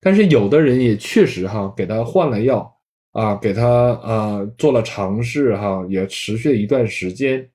[0.00, 2.70] 但是有的人也确实哈给他换了药
[3.12, 7.48] 啊，给他啊做了尝试哈，也持续了一段时间，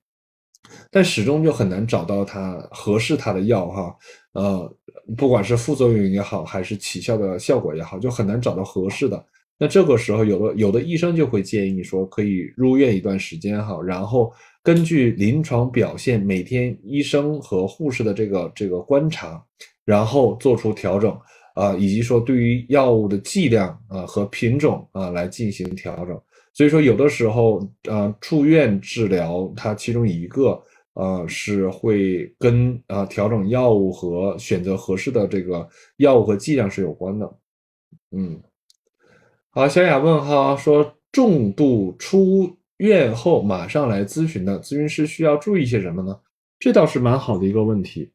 [0.90, 3.96] 但始终就很难找到他合适他的药哈，
[4.32, 4.76] 呃，
[5.16, 9.24] 不管是副作用也好，还是起效的效果也好，就很难找到合适的。
[9.58, 19.40] 那这个时候，有的有的医生就会建议说可以入院一段时间哈，然后根据临床表现，每天医生和护士的这个这个观察，
[19.84, 21.16] 然后做出调整
[21.54, 26.20] 啊，以及说对于药物的剂量啊和品种啊来进行调整。
[26.54, 30.62] 所以说，有的时候啊住院治疗，它其中一个
[30.94, 35.66] 呃是会跟啊调整药物和选择合适的这个
[35.96, 37.34] 药物和剂量是有关的，
[38.16, 38.40] 嗯。
[39.54, 46.18] 好，小雅问哈说，重度出院后马上来咨询的咨询师需要注意些什么呢？
[46.58, 48.10] 这倒是蛮好的一个问题。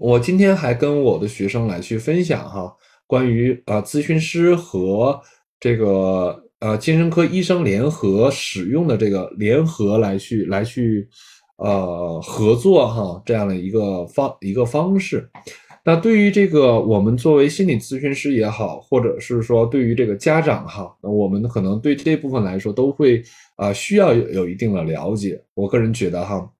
[0.00, 2.74] 我今天还跟我的学生来去分享哈，
[3.06, 5.20] 关于啊咨询师和
[5.60, 11.06] 这个呃精神科医生联合使用的这个联合来去来去
[11.58, 15.28] 呃合作哈这样的一个方一个方式。
[15.84, 23.22] 那对于这个，我们作为心理咨询师也好，或者是说对于这个家长哈，那我们可能对这部分来说都会
[23.56, 25.42] 啊需要有有一定的了解。
[25.54, 26.50] 我个人觉得哈，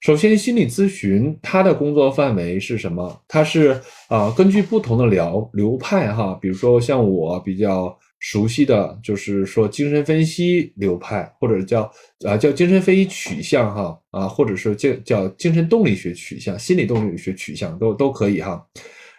[0.00, 3.22] 首先心理咨询它的工作范围是什么？
[3.26, 7.96] 它是啊根据不同的疗流派哈，比如说像我比较。
[8.18, 11.82] 熟悉的就是说精神分析流派，或者叫
[12.26, 18.66] 啊叫精神分析取向哈啊，或者是叫叫精神动力学取向、心理动力学取向都都可以哈。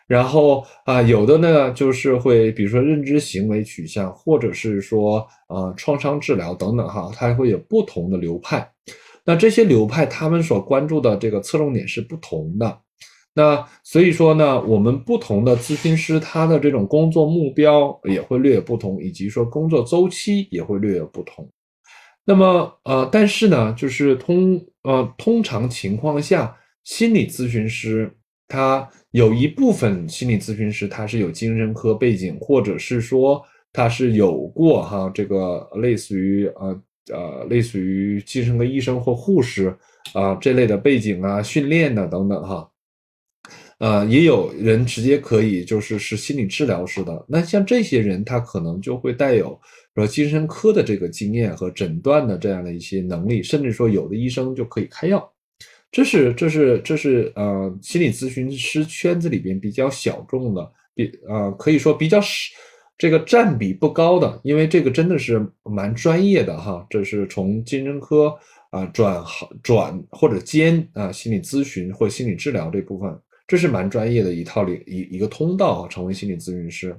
[0.07, 8.67] 然后啊有的呢就是会比如说认知行为取向，或者是说啊创伤治疗等等哈，它会有不同的流派。
[9.27, 12.79] 那这些流派他们所关注的这个侧重点是不同的。
[13.33, 21.47] 那所以说呢，我们不同的咨询师，他的这种工作目标也会略有不同，以及说工作周期也会略有不同。
[22.25, 28.11] 那么呃，但是呢，就是通呃通常情况下，心理咨询师
[28.47, 36.81] 他有一部分心理咨询师他是有精神科背景，或者是说他是有过哈这个类似于呃
[37.13, 39.76] 呃类似于精神科医生或护士
[40.13, 42.70] 啊这类的背景啊训练的等等哈。
[43.80, 49.60] 呃，也有人直接可以就是是心理治疗师的，那像这些人，他可能就会带有
[49.93, 55.32] 说精神科的这个经验和诊断的这样的一些能力，甚至说有的医生就可以开药，
[55.91, 62.28] 这是这是这是呃心理咨询师圈子里边比较小众的，比呃可以说比较少，
[62.97, 68.33] 这个占比不高的，因为这个真的是蛮专业的哈，这是从精神科
[68.71, 73.15] 啊转行转或者兼啊心理咨询或心理治疗这部分。
[73.47, 76.93] 这是蛮专业的一套领一一个通道啊，成为心理咨询师，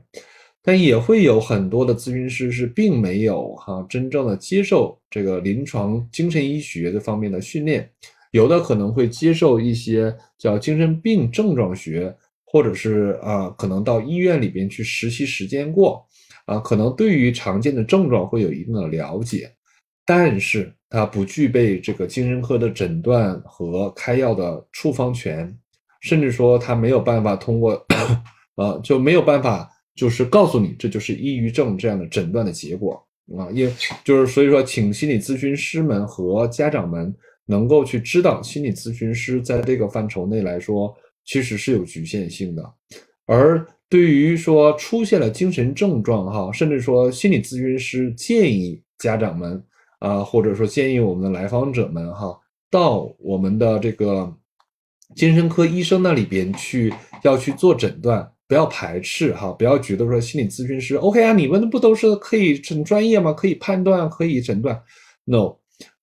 [0.62, 7.90] 但也会有很多的咨询师是并没有哈真正的接受这个临床精神医学的方面的训练，
[8.30, 12.16] 有的可能会接受一些叫精神病症状学，
[12.50, 16.06] 或者是啊可能到医院里边去实习实践过
[16.46, 19.50] 啊，可能对于常见的症状会有一定的了解，
[20.04, 25.56] 但是他不具备这个精神科的诊断和开药的处方权。
[26.00, 27.84] 甚至说他没有办法通过，
[28.54, 33.04] 呃，就没有办法，就是告诉你这就是抑郁症这样的诊断的结果
[33.37, 33.68] 啊，也
[34.04, 37.12] 就是所以说，请心理咨询师们和家长们
[37.46, 40.96] 能够去知道，心理咨询师在这个范畴内来说，
[41.28, 42.64] 其实是有局限性的。
[43.26, 49.62] 而对于说出现了精神症状哈，甚至说心理咨询师建议家长们
[49.98, 52.36] 啊，或者说建议我们的来访者们哈，
[52.70, 54.34] 到我们的这个。
[55.16, 63.32] 精神科医生那里边去要去做诊断，不要排斥哈，不要觉得说心理咨询师 OK 啊，你们不都是可以很专业吗？
[63.32, 64.78] 可以判断，可以诊断
[65.24, 65.56] ？No，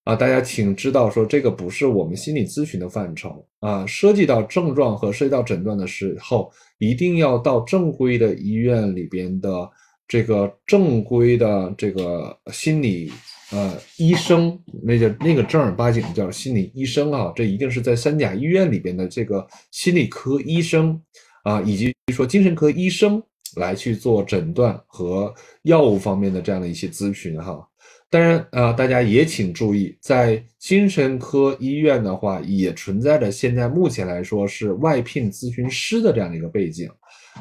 [0.05, 9.69] 啊，大家请知道说这个不是我们心理咨询的范畴啊，涉及到症状和涉及到诊断的时候，一定要到正规的医院里边的
[10.08, 13.12] 这个正规的这个心理。
[13.51, 20.99] 呃，医生那叫那个正儿八经叫心理医生啊，这一定是在三甲医院里边的这个心理科医生
[21.43, 23.21] 啊，以及说精神科医生
[23.56, 27.65] 来去做诊断和药物方面的这样的一些咨询哈。
[28.10, 36.89] 当然啊，大家也请注意，在精神科医院的话，也存在着现在目前来说是外聘咨询师的这样的一个背景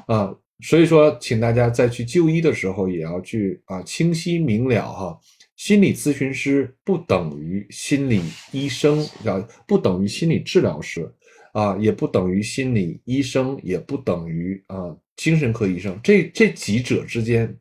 [0.07, 5.19] 啊，所以说，请大家在去就医的时候也要去啊清晰明了哈。
[5.57, 11.09] 心理咨询师不等于心理医生，啊，不等于心理治疗师，
[11.53, 15.99] 啊，也不等于心理医生，也不等于啊精神科医生。
[16.03, 17.57] 这这几者之间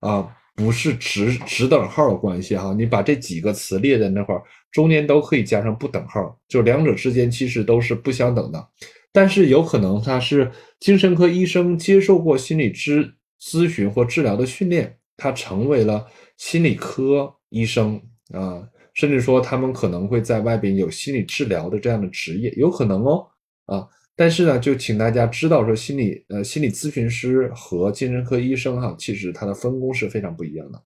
[0.00, 0.28] 啊，
[0.60, 2.74] 不是直直等号的关系哈。
[2.76, 8.68] 你把这几个词列在那块儿，中间都可以加上不等号，就两者之间其实都是不相等的。
[9.10, 18.00] 但是有可能他是精神科医生，接受过心理咨咨询或治疗的训练，他成为了心理科医生
[18.34, 23.26] 啊，甚至说他们可能会在外边有心理治疗的这样的职业，有可能哦
[23.64, 23.88] 啊。
[24.20, 30.78] 但是呢，就请大家知道说，心理呃心理咨询师和精神科医生哈，其实他的分工是非常不一样的。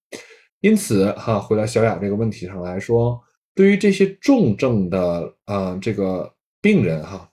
[0.60, 3.20] 因此哈，回到小雅这个问题上来说，
[3.52, 7.28] 对于这些重症的啊这个病人哈。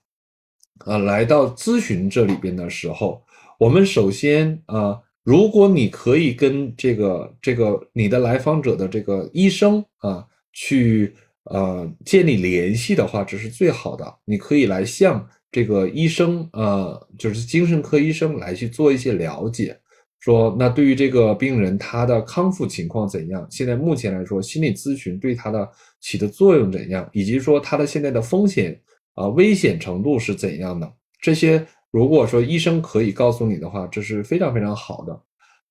[0.84, 3.22] 啊，来到咨询这里边的时候，
[3.60, 14.12] 我们首先啊，如果你可以跟这个这个你的来访者的这个医生啊去呃建立联系的话，这是最好的。
[14.24, 19.78] 你可以来向这个医生呃，就是精神科医生来去做一些了解，
[20.18, 23.46] 说那对于这个病人他的康复情况怎样？
[23.48, 27.08] 现在目前来说，心理咨询对他的起的作用怎样？
[27.12, 28.80] 以及说他的现在的风险。
[29.14, 30.90] 啊，危险程度是怎样的？
[31.20, 35.22] 这些如果说医生可以告诉你的话，这是非常非常好的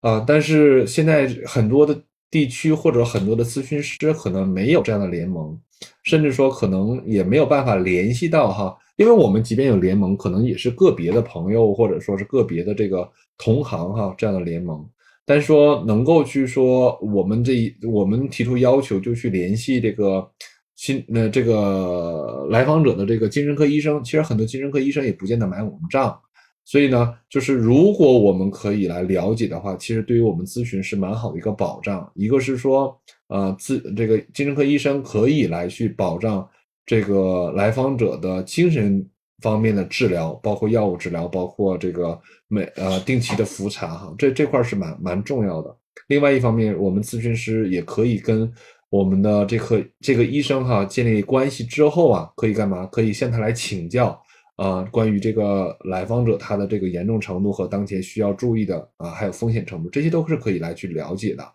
[0.01, 0.23] 啊。
[0.27, 5.59] 但是现在很多的地区或者很多的咨询师可能没有这样的联盟，
[6.03, 8.77] 甚至说可能也没有办法联系到哈。
[9.01, 14.87] 因为我们即便有联盟，可能也是个别的朋友或者说是个别的这个同行哈这样的联盟。
[15.25, 20.29] 但是说能够去说我们这一我们提出要求就去联系这个。
[20.73, 26.19] 心那这个来访者的这个精神科医生，其实很多精神科医生也不见得买我们账，
[26.65, 32.11] 所以呢，就是如果我们可以来了解的话，其实对于我们咨询是蛮好的一个保障。
[32.15, 36.49] 一个是说，呃，咨这个精神科医生可以来去保障
[36.85, 39.07] 这个来访者的精神
[39.41, 45.75] 方面的治疗，包括药物治疗，包括这个每呃定期的复查哈，这这块是蛮蛮重要的。
[46.07, 48.51] 另外一方面，我们咨询师也可以跟。
[48.91, 52.85] 我们的这个这个医生哈建立关系之后啊，可以干嘛？
[52.87, 54.21] 可以向他来请教
[54.57, 61.53] 啊，关于这个来访者他的这个严重程度和当前需要注意的啊，还有风险程度，这些都是可以来去了解的。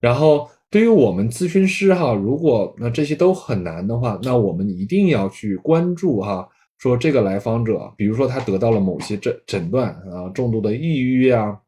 [0.00, 11.58] 然后对于我们咨询师哈，如果那这些都很难的话，那我们一定要去关注哈，说这个来访者，比如说他得到了某些诊诊断啊，重度的抑郁呀。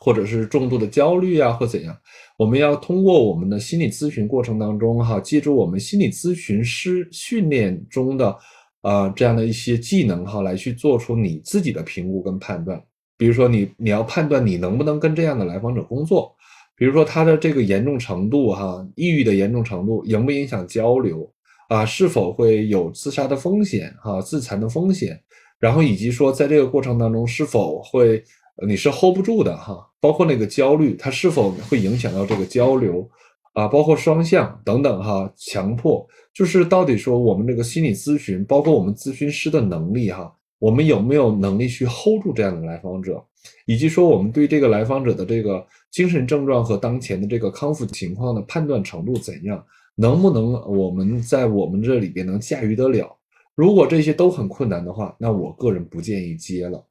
[0.00, 1.96] 或者是重度的焦虑啊，或怎样，
[2.36, 8.36] 我们要通过我们的心理咨询过程当中，哈，借助我们心理咨询师训练中的，
[8.80, 12.82] 啊，这样的一些技能，哈，来去做出你自己的评估跟判断。
[13.16, 16.34] 比如说，你你要判断你能不能跟这样的来访者工作，
[16.76, 21.30] 比如说他的这个严重程度，哈，抑郁的严重程度，影不影响交流，
[21.68, 25.20] 啊，是否会有自杀的风险，哈，自残的风险，
[25.58, 28.22] 然后以及说在这个过程当中是否会。
[28.68, 33.04] 你是 hold 不住的哈，包括那个焦虑，它是否会影响到这个交流
[33.52, 33.66] 啊？
[33.66, 43.20] 包括双向等等哈，强迫就是到底说我们这个心理咨询，包括我们咨询师的能力哈，我们有没有能力去 hold 住这样的来访者，
[43.66, 53.16] 以及说我们对这个来访者的这个精神症状和当前的这个康复情况的判断程度怎样，能不能我们在我们这里边能驾驭得了？
[53.54, 56.84] 如果这些都很困难的话，那我个人不建议接了。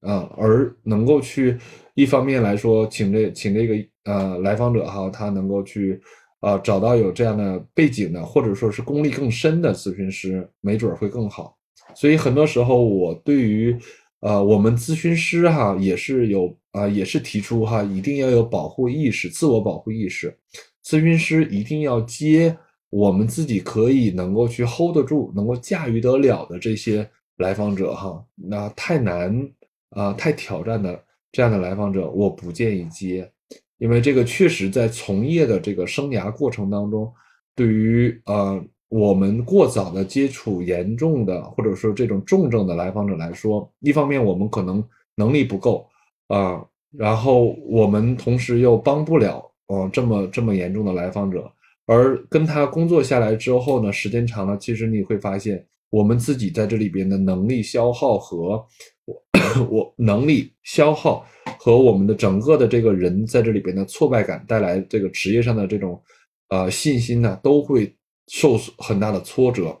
[0.00, 1.56] 啊，而能够去
[1.94, 6.00] 一方面来说，请这请这个呃来访者哈，他能够去
[6.40, 11.56] 啊找到有这样的背景的，或者说是功力更深的咨询师，没准会更好。
[11.94, 13.78] 所以很多时候，我对于
[14.18, 20.36] 呃我们咨询师哈也是有啊也是提出哈，一定要有保护意识，自我保护意识。
[20.84, 22.56] 咨询师一定要接
[22.90, 27.08] 我们自己可以能够去 hold 得住，能够驾驭得了的这些
[27.38, 29.48] 来访者哈，那太难。
[29.90, 31.00] 啊，太挑战的
[31.32, 33.30] 这样的来访者，我不建议接，
[33.78, 37.10] 因为这个确实在从业的这个生涯过程当中，
[37.54, 45.88] 对于呃我们过早的接触严重的或者说这种重症的来访者来说，一方面我们可能能力不够
[46.28, 51.50] 啊，然后我们同时又帮不了哦这么这么严重的来访者，
[51.86, 58.66] 而跟他工作下来之后呢，时间长了，其实你会发现我们自己在这里边的能力消耗和。
[59.06, 61.24] 我我能力消耗
[61.60, 66.02] 和我们的整个的这个人在这里边的挫败感带来这个职业上的这种
[66.48, 67.94] 呃信心呢，都会
[68.26, 69.78] 受很大的挫折。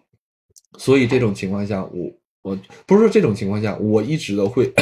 [0.78, 4.72] 所以这种情况下，我我不是说这种情况下，我一直都会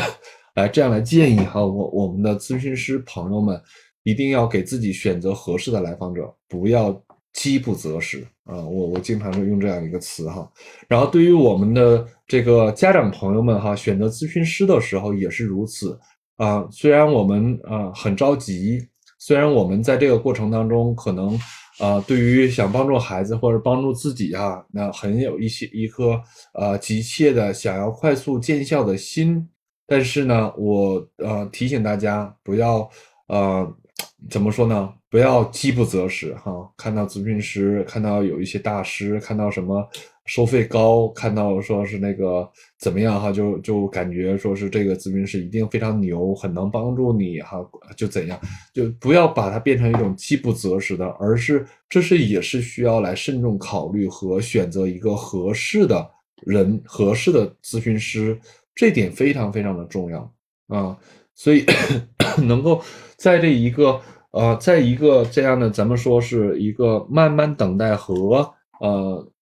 [0.54, 3.60] 来这样来建议哈，我我们的咨询师朋友们
[4.02, 7.02] 一定要给自己选择合适的来访者，不要
[7.32, 10.48] 饥不择食啊，我我经常会用这样一个词哈。
[10.86, 15.98] 然后对于我们的这个家长朋友们哈，选择咨询师的时候也是如此
[16.36, 16.64] 啊。
[16.70, 18.78] 虽然我们啊很着急，
[19.18, 21.36] 虽然我们在这个过程当中可能
[21.80, 26.20] 啊，对于想帮助孩子或者帮助自己哈，那很有一些一颗
[26.52, 29.48] 呃急切的想要快速见效的心，
[29.86, 32.88] 但是呢，我呃提醒大家不要
[33.28, 33.74] 呃。
[34.30, 34.90] 怎么说呢？
[35.10, 36.50] 不要饥不择食哈！
[36.78, 39.86] 看到咨询师，看到有一些大师，看到什么
[40.24, 47.58] 收费高，看到说是那个怎么样哈，就就感觉说是这个咨询师一定非常牛，很能帮助你哈，
[47.98, 48.40] 就怎样？
[48.72, 56.10] 就不要把它变成一种饥不择食的，而是这是也是需要来慎重考虑和选择一个合适的
[56.46, 58.40] 人、合适的咨询师，
[58.74, 60.34] 这点非常非常的重要
[60.68, 60.98] 啊！
[61.34, 61.64] 所以
[62.46, 62.82] 能够
[63.16, 64.00] 在这一个。
[64.36, 69.32] 呃，在一个这样的，咱们说是一个慢慢等待和呃，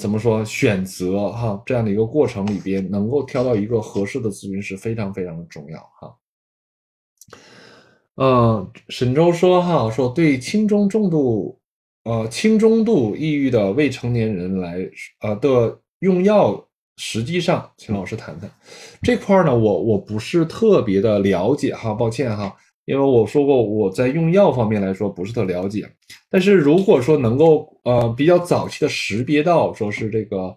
[0.00, 6.16] 怎么说选择哈这样的一个过程里边，能够挑到一个合适的咨询师，非常非常的重要哈。
[8.16, 11.60] 嗯，沈周说哈，说对轻中重度
[12.02, 14.76] 呃轻中度抑郁的未成年人来
[15.20, 18.50] 呃的用药，实际上，请老师谈谈
[19.02, 22.54] 这块儿呢，我我不是特别的了解哈，抱歉哈。
[22.84, 25.88] 因为我说过，我在用药方面来说不是特了解，
[26.28, 30.52] 但是如果说能够呃比较早期的识别到说是这个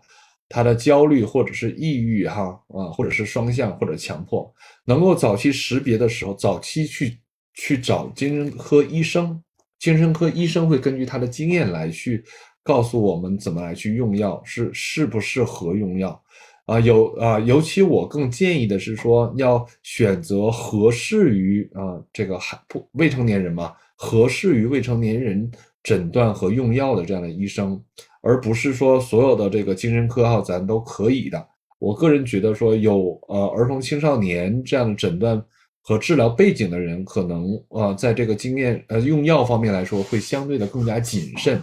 [0.50, 4.52] 他的焦虑或者是抑郁哈啊，或者是双向或者强迫，
[4.86, 7.20] 能够早期识别的时候，早期去
[7.54, 9.40] 去找精神科医生，
[9.78, 12.24] 精神科医生会根据他的经验来去
[12.64, 16.20] 告诉我们怎么来去用药，是适不适合用药。
[16.66, 25.52] 啊，有啊，尤其我更建议的是说，要选择合适于啊这个还不未成年人嘛，合适于未成年人
[25.84, 27.80] 诊断和用药的这样的医生，
[28.22, 31.48] 而不是说所有的这个精神科哈咱都可以的。
[31.78, 35.40] 我个人觉得说有呃儿童青少年这样的诊断
[35.84, 41.62] 和治疗背景的人，可能啊在这个经验呃用药方面来说会相对的更加谨慎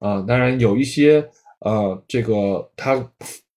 [0.00, 0.20] 啊。
[0.28, 1.26] 当然有一些
[1.60, 3.10] 呃这个他。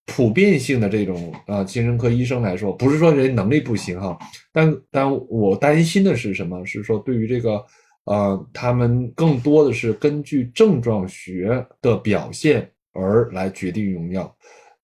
[0.08, 4.18] 普遍性的这种啊，精神科医生来说，不是说人能力不行哈，
[4.52, 6.66] 但但我担心的是什么？
[6.66, 7.64] 是说对于这个，
[8.06, 14.34] 呃，他们更多的是根据症状学的表现而来决定用药，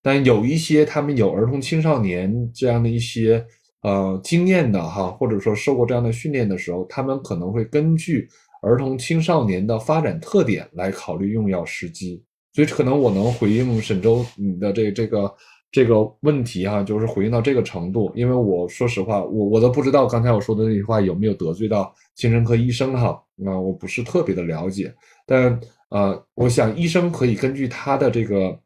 [0.01, 3.43] 但有一些他们有儿童青少年这样的一些
[3.81, 8.27] 呃经验的哈，或者说受过这样的训练的时候，他们可能会根据
[8.61, 12.23] 儿童青少年的发展特点来考虑用药时机。
[12.53, 15.35] 所以可能我能回应沈周你的这这个
[15.71, 23.07] 这个问题哈，就是回应到这个程度，因为我说实话，我我都不知道刚才我说的那句话有没有得罪到精神科医生哈，
[23.43, 24.93] 啊，我不是特别的了解，
[25.25, 28.59] 但呃，我想医生可以根据他的这个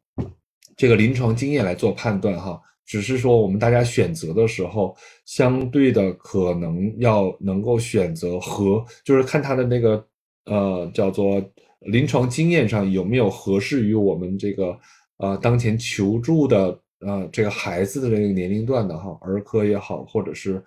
[0.76, 10.04] 这个临床经验来做判断哈，只是说我们大家选择的时候，相对的可能要能够选择和就是看他的那个
[10.44, 11.42] 呃叫做。
[11.90, 14.78] 临床经验上有没有合适于我们这个
[15.16, 20.62] 呃当前求助的呃这个孩子的这个年龄段的哈儿科也好，或者是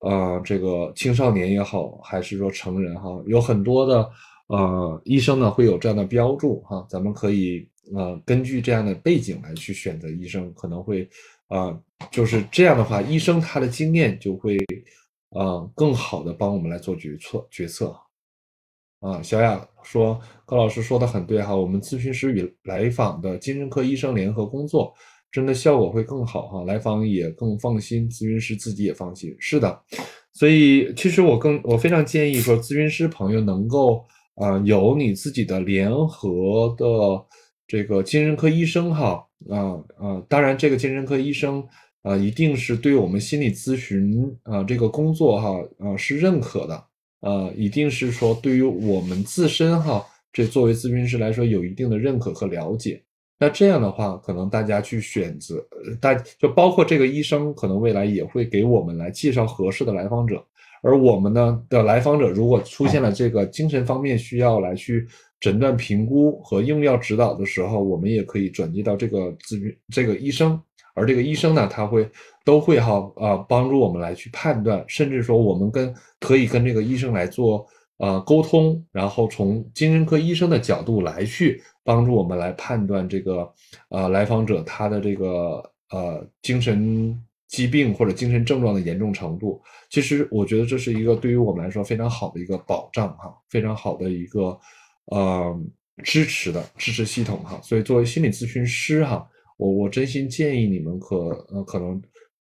[0.00, 4.10] 呃这个青少年也好，还是说成人哈，有很多的
[4.48, 11.08] 呃医生呢会有这样的标注哈，咱们可以呃根据这样的背景来去选择医生，可能会
[11.48, 11.78] 啊
[12.10, 14.58] 就是这样的话，医生他的经验就会
[15.30, 17.94] 啊更好的帮我们来做决策决策。
[19.04, 24.94] 啊，小雅说高老师说的很对哈，我们咨询师与来访的精神科医生联合工作，
[25.30, 29.36] 真的效果会更好哈，来访也更放心，咨询师自己也放心。
[29.38, 29.78] 是的，
[30.32, 34.02] 所以其实我更我非常建议说，咨询师朋友能够
[34.36, 36.86] 啊有你自己的联合的
[37.66, 41.62] 这个精神科医生哈啊啊，当然这个精神科医生
[42.00, 46.84] 啊一定是对我们心理咨询啊这个工作哈啊是认可的。
[47.24, 53.02] 呃，一定是说对于我们自身哈，这作为咨询师来说有一定的认可和了解。
[53.38, 55.66] 那这样的话，可能大家去选择，
[56.02, 60.44] 大就包括这个医生，可能未来也会给我们来介绍合适的来访者。
[60.82, 65.06] 而我们呢的来访者，如果出现了这个精神方面需要来去
[65.40, 70.60] 诊断评估和用药指导的时候，我们也可以转接到这个咨询这个医生。
[70.94, 72.08] 而这个医生呢，他会
[72.44, 77.66] 都会哈啊帮助我们来去判断，甚至说我们跟可以跟这个医生来做
[77.96, 83.50] 呃沟通，然后从精神科医生的角度来去帮助我们来判断这个
[83.88, 87.18] 呃来访者他的这个呃精神
[87.48, 89.62] 疾病或者精神症状的严重程度。
[89.88, 94.58] 其实我觉得这是一个对于我们来说非常好的一个保障哈，非常好的一个
[95.06, 95.56] 呃
[96.02, 97.60] 支持的支持系统哈。
[97.62, 99.24] 所以作为心理咨询师哈，
[99.56, 101.16] 我我真心建议你们可
[101.48, 102.02] 呃可能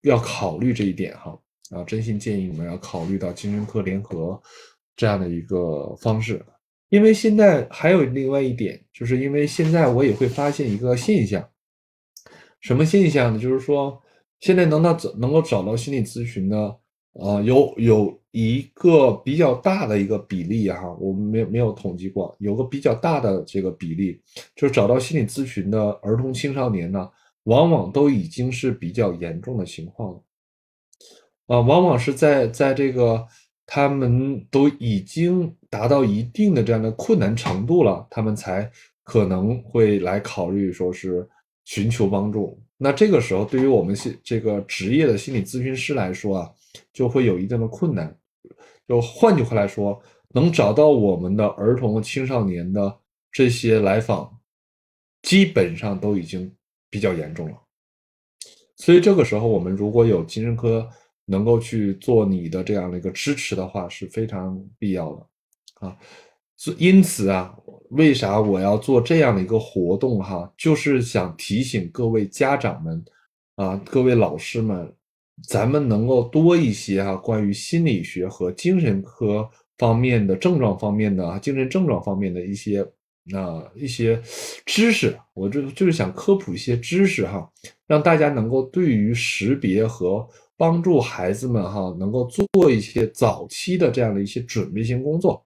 [0.07, 1.37] 要考虑这一点哈
[1.69, 4.41] 啊，真心建议你们要考虑到精神科联合
[4.95, 6.43] 这样的一个方式。
[6.89, 11.45] 因为现在还有另外一点，就是因为现在我也会发现一个现象，
[12.61, 13.37] 什么现象呢？
[13.37, 14.01] 就是说，
[14.39, 16.57] 现在能到找能够找到心理咨询的，
[17.19, 24.21] 啊，有有一个比较大的一个比例哈，我们没没有统计过，有个比较大的这个比例，
[24.55, 27.09] 就是找到心理咨询的儿童青少年呢，
[27.47, 30.23] 往往都已经是比较严重的情况了，
[31.47, 33.27] 啊，往往是在在这个。
[33.69, 38.71] 他们都已经达到一定的这样的困难程度了，他们才
[39.03, 41.27] 可能会来考虑说是
[41.65, 42.57] 寻求帮助。
[42.77, 46.49] 那这个时候，对于我们心这个职业的心理咨询师来说啊，
[46.93, 48.17] 就会有一定的困难。
[48.87, 52.97] 就换句话来说，能找到我们的儿童青少年的
[53.33, 54.33] 这些来访，
[55.23, 56.49] 基本上都已经
[56.89, 57.57] 比较严重了。
[58.75, 60.87] 所以这个时候，我们如果有精神科。
[61.29, 65.97] 能够去做你的这样的一个支持的话是非常必要的，啊，
[66.55, 67.53] 所因此啊，
[67.89, 70.49] 为啥我要做这样的一个活动哈？
[70.57, 73.03] 就是想提醒各位家长们，
[73.55, 74.95] 啊，各位老师们，
[75.49, 79.45] 咱们能够多一些哈，关于心理学和精神科
[79.77, 82.89] 方面的症状方面的精神症状方面的一些
[83.33, 84.21] 啊一些
[84.65, 87.49] 知识，我就就是想科普一些知识哈，
[87.87, 90.27] 让大家能够对于识别和。
[90.59, 95.45] 帮助孩子们哈，能够做一些早期的这样的一些准备性工作，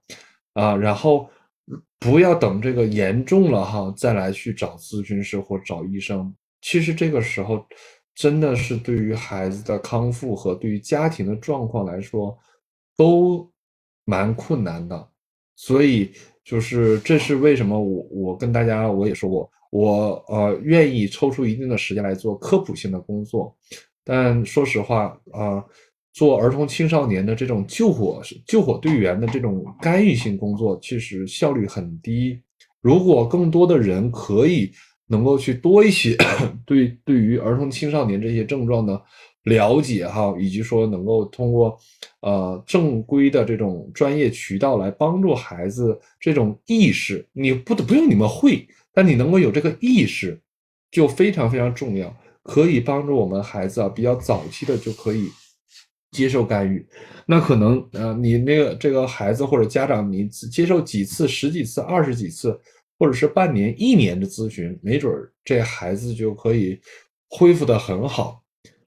[0.53, 1.29] 啊，然后
[1.99, 6.34] 不要等这个严重了哈，再来去找咨询师或找医生。
[6.61, 7.67] 其实这个时候
[8.15, 12.39] 真的是对于孩子的康复和对于家庭的状况来说
[12.95, 13.51] 都
[14.05, 15.09] 蛮困难的。
[15.57, 16.13] 所以
[16.43, 23.55] 就是这是为什么我我跟大家我也说过，我呃愿意抽出一定的时间来做科普性的工作。
[24.03, 25.63] 但说实话啊，
[26.13, 32.41] 做儿童青少年的这种救火救火队员的这种干预性工作，其实效率很低。
[32.81, 34.71] 如果更多的人可以
[35.07, 36.17] 能够去多一些
[36.65, 38.99] 对对于儿童青少年这些症状的
[39.43, 41.77] 了解哈，以及说能够通过
[42.21, 50.39] 呃正规的这种专业渠道来帮助孩子这种意识，你不不用你们会，但你能够有这个意识，
[50.91, 52.15] 就非常非常重要。
[52.43, 55.27] 可以帮助我们孩子啊，比较早期的就可以
[56.11, 56.83] 接受干预。
[57.27, 62.59] 那可能呃，你那个这个孩子或者家长，你接受几次、十几次、二十几次，
[62.97, 65.13] 或者是半年、一年的咨询，没准
[65.45, 66.79] 这孩子就可以
[67.29, 68.40] 恢复的很好。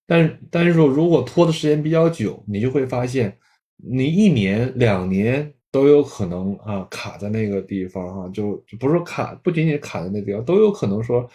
[0.07, 3.37] 但但是说，如果拖的时间比较久，你就会发现，
[3.77, 11.29] 你一年、两年都有可能啊卡在那个地方哈，就不是卡，不仅仅卡在那地方，都有可能说。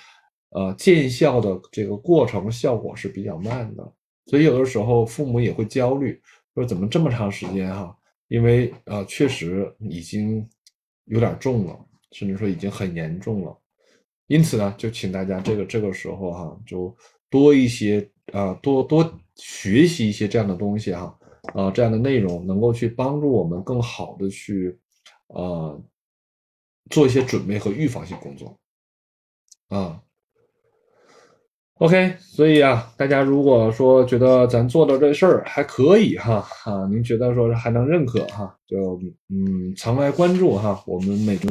[0.52, 3.94] 呃，见效的这个过程效果是比较慢的，
[4.26, 6.20] 所以有的时候父母也会焦虑，
[6.56, 7.96] 说怎么这么长时间哈？
[8.30, 10.44] 因为呃，确实已经
[11.06, 11.80] 有点重了，
[12.14, 13.56] 甚至说已经很严重了。
[14.26, 16.98] 因此呢，就请大家这个这个时候哈，就
[17.30, 21.18] 多一些啊，多多学习一些这样的东西哈，
[21.54, 24.78] 啊，这样的内容能够去帮助我们更好的去
[25.28, 25.82] 呃
[26.90, 28.58] 做一些准备和预防性工作
[29.70, 30.02] 啊。
[31.76, 39.00] OK，所以啊，大家如果说觉得咱做的这事儿还可以哈，啊，您觉得说还能认可哈，就
[39.30, 41.50] 嗯常来关注哈，我们每周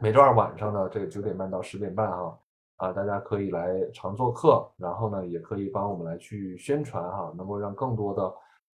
[0.00, 2.36] 每周二晚上的这个九点半到十点半哈，
[2.78, 8.34] 啊，大家可以来常做客，然后呢，也可以帮我们来去宣传哈，能够让更多的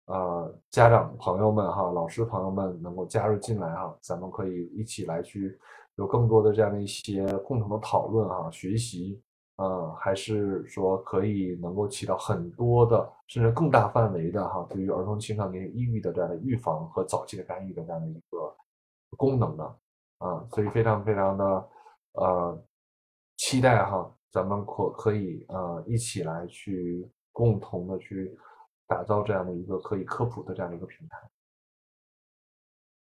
[0.08, 5.58] 呃家长朋友们哈、老师朋友们能够加入进来哈，咱们可以一起来去
[5.96, 9.22] 有更多的这样的一些共同的讨论哈，学习。
[9.58, 18.56] 呃，还是说可以能够起到很多的，甚至更大范围的哈，对于儿童青少年抑郁的这样的预防和早期的干预的这样的一个
[19.18, 19.64] 功能的
[20.18, 21.70] 啊，所以非常非常的
[22.14, 22.64] 呃
[23.52, 28.34] 期待哈，咱们可可以呃一起来去共同的去
[28.88, 31.18] 打造这样的一个可以科普的这样的一个平台。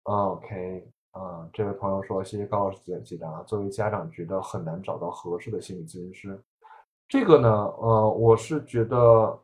[0.03, 0.90] OK。
[1.12, 3.42] 啊，这位朋友说：“谢谢高老师解答。
[3.42, 6.40] 作为家长，觉得很难找到合适的心理咨询师。
[7.09, 9.36] 这个呢，呃，我是觉得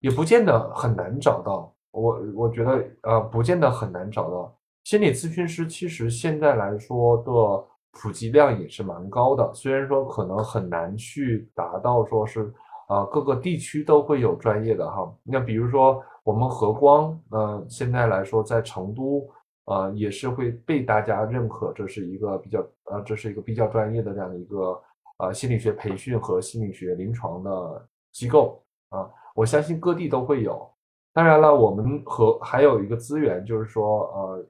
[0.00, 1.74] 也不见得很难找到。
[1.90, 5.66] 我我觉得，呃，不见得很难找到心理咨询师。
[5.66, 9.52] 其实现在来说的普及量也是蛮高的。
[9.54, 12.52] 虽然说可能很难去达到说是，
[12.88, 15.12] 啊，各个地区都会有专业的哈。
[15.22, 19.28] 那比如说我们和光，呃，现在来说在成都。”
[19.68, 24.80] 呃，也是会被大家认可，这是一个比较呃，这是一个比较专业的这样的一个
[25.18, 30.64] 呃心理学培训和心理学临床的机构啊，我相信各地都会有。
[31.12, 34.46] 当然了，我们和还有一个资源，就是说呃，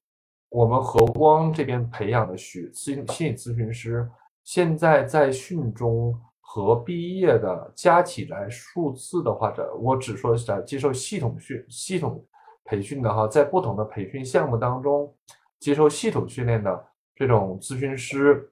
[0.57, 4.11] 我们和光这边培养的学心心理咨询师，
[4.43, 12.27] 现在在训中和毕业的加起来数字的话，这我只说在接受系统训系统。
[12.65, 15.15] 培训的哈，在不同的培训项目当中，
[15.61, 16.85] 接受系统训练的
[17.15, 18.51] 这种咨询师，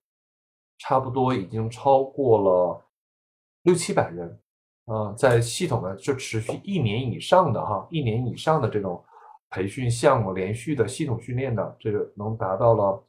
[0.78, 2.86] 差不多已经超过了
[3.62, 4.38] 六七百人，
[4.84, 9.02] 啊，在系统的就持续一年以上的哈，一年以上的这种
[9.55, 13.05] 培训项目，连续的系统训练的，这个能达到了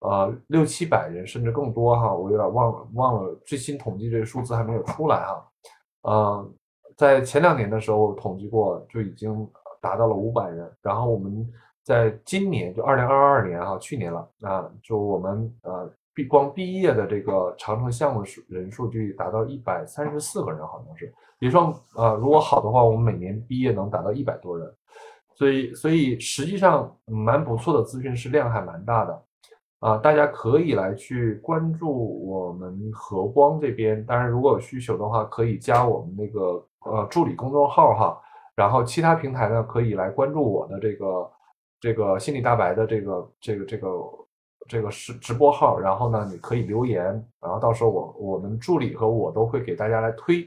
[0.00, 5.48] 呃六七百人甚至更多哈，我有点忘了忘了最新统计这个数字还没有出来哈，
[6.08, 6.54] 嗯，
[6.96, 9.46] 在前两年的时候统计过就已经。
[9.82, 11.50] 达到了五百人，然后我们
[11.82, 21.10] 在今年就二零二二年哈，去年了啊，就我们呃毕光毕业的这个长城项目数人数就达到一百三十四个人，好像是。
[21.38, 24.70] 比如说呃，如果好的话，我们每年毕业能达到一百多人，
[25.40, 29.22] 所以所以实际上蛮不错的，咨询师量还蛮大的
[29.78, 38.20] 啊，大家可以来去关注我们和光这边，当然如果有需求的话，可以加我们那个呃助理公众号哈。
[38.54, 41.30] 然后其他平台呢，可以来关注我的这个
[41.80, 43.88] 这个心理大白的这个这个这个
[44.68, 45.78] 这个是直播号。
[45.78, 47.02] 然后呢，你可以留言，
[47.40, 50.46] 然后到时候我我们助理和我都会给大家来推，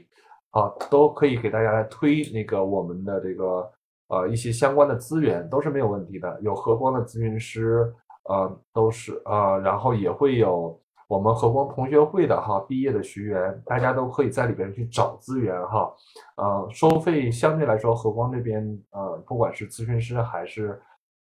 [0.52, 3.68] 啊，都可以给大家来推那个我们的这个
[4.08, 6.40] 呃一些相关的资源，都是没有问题的。
[6.40, 7.92] 有和光的咨询师，
[8.28, 10.78] 呃，都是呃，然后也会有。
[11.06, 15.94] 我们和光同学会的哈毕业的学员，大家都可以在里边去找资源哈，
[16.36, 20.80] 呃，收费相对来说和光这边呃，不管是咨询师还是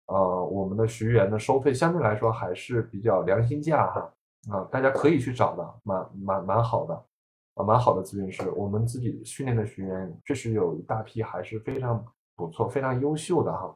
[0.07, 4.12] 呃我们的学员的收费相对来说还是比较良心价哈，
[4.51, 6.95] 啊，大家可以去找的，蛮蛮蛮好的，
[7.57, 12.03] 啊，蛮好的咨询师，我们自己训练的学员确实有一大批还是非常
[12.37, 13.74] 不错、非常优秀的哈。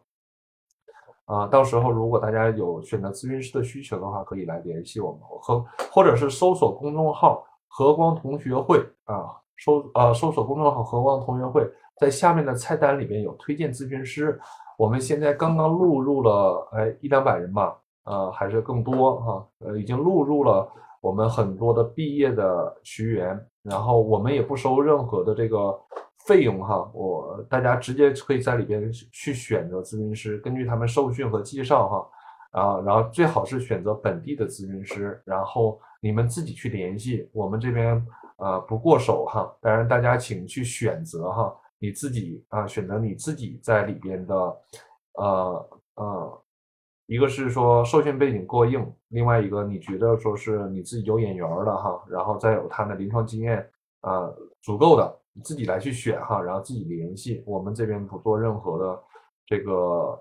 [1.24, 9.30] 啊，到时候如果大家有选择咨询师的需求的话，可以来联系我们和或者是搜索公众号“和光同学会”啊，
[9.64, 11.64] 搜呃搜索公众号“和光同学会”，
[12.00, 14.40] 在下面的菜单里面有推荐咨询师。
[14.76, 20.68] 我们现在刚刚录入了哎一两百人吧，呃还是更多哈，呃已经录入了
[21.00, 25.80] 我们很多的毕业的学员，然后我们也不收任何的这个。
[26.27, 38.07] 费用哈，我大家直接可以在里边去选择咨询师，根据他们受训和介绍哈，啊，然后最好是选择本地的咨询师，然后你们自己去联系我们这边，
[38.37, 39.51] 呃，不过手哈。
[39.61, 44.35] 当然，大家请去选择哈，你自己啊，选择你自己在里边的，
[45.14, 46.43] 呃呃，
[47.07, 53.59] 一个是说受训背景过硬，另外一个你觉得说是你自己有眼缘的哈，然后再有他的临床经验
[54.03, 54.31] 啊
[54.62, 55.20] 足够的。
[55.43, 57.43] 自己来去选哈，然后自己联系。
[57.47, 59.03] 我们这边不做任何的
[59.47, 59.72] 这个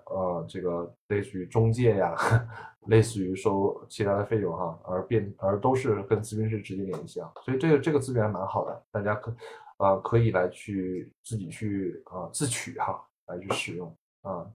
[0.05, 2.15] 呃这个类似于中介呀，
[2.87, 9.35] 类似于收其他的费用哈，而变而都是跟咨询师直接联系啊，所以这个这个资源蛮好的，大家可
[9.77, 14.45] 啊可以来去自己去啊自取哈来去使用啊，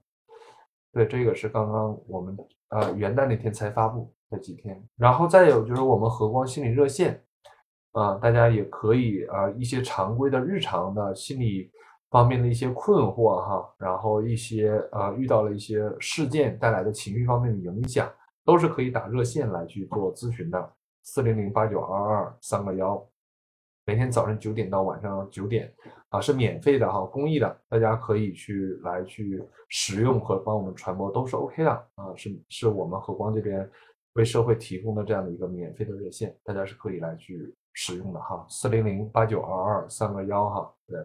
[0.91, 2.37] 对这个是刚刚我们
[2.69, 7.21] 呃元旦那天才发布这几天，然后再有就是我们和光心理热线。
[7.95, 11.71] 啊，大家也可以啊，一些常规的日常的心理
[12.09, 18.11] 方面的一些困惑哈，然后一些啊遇到了一些事件带来的情绪方面的影响，
[18.43, 20.73] 都是可以打热线来去做咨询的，
[21.03, 23.01] 四零零八九二二三个幺，
[23.85, 25.73] 每天早上九点到晚上九点
[26.09, 33.69] 啊是免费的哈，公益的，大家可以去来去使用和帮我们传播都是 OK 的啊，是是我们和光这边
[34.15, 37.55] 为社会提供的这样的一个免费的热线，大家是可以来去。
[37.77, 40.97] 使用的哈，四零零八九二二三个幺哈，对，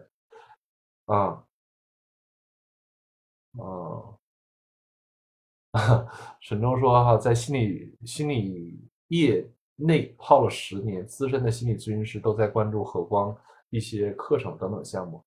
[1.05, 1.43] 啊，
[3.59, 4.17] 啊，
[6.39, 9.45] 沈忠说哈，在心理心理业
[9.75, 13.35] 内泡了十年，资深的心理咨询师都在关注和光
[13.69, 15.21] 一些课程等等项目，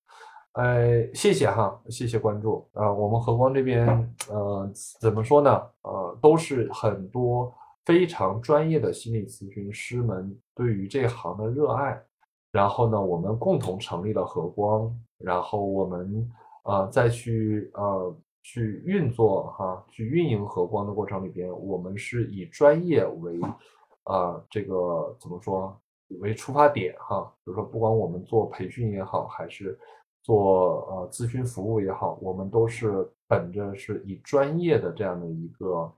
[0.53, 3.87] 哎，谢谢哈，谢谢关注啊，我们和光这边，
[4.29, 4.67] 呃，
[4.99, 5.51] 怎么说呢？
[5.83, 7.55] 呃，都是很多。
[7.85, 12.03] 非常专业的心理咨询师们对于这行的热爱，
[12.51, 16.31] 然后呢，我们共同成立了和光，然后我们
[16.63, 23.39] 呃再去呃去运作哈，去运营和光的过程里边，我们是以专业为
[24.05, 25.79] 啊这个怎么说
[26.19, 29.77] 为出发点哈，比如说不管我们做培训也好，还是
[30.23, 35.93] 做呃咨询服务也好，我们都是本着是以专业的这样的一个。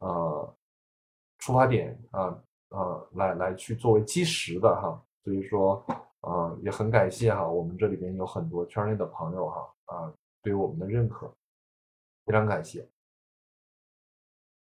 [0.00, 0.54] 呃
[1.46, 2.36] 出发点啊
[2.70, 5.84] 啊来来去作为基石的哈，所以说
[6.22, 11.32] 啊也很感谢哈，我们这里边有很多圈内的朋友哈啊对我们的认可，
[12.24, 12.84] 非常感谢。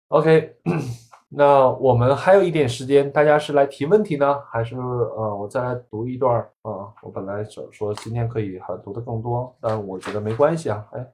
[0.08, 0.58] OK。
[1.34, 6.92] 那我们还有一点时间，大家是来提问题呢，还是呃，我再来读一段啊？
[7.02, 10.86] 我本来想说今天可以还读的更多，但我觉得没关系啊。
[10.92, 11.14] 哎，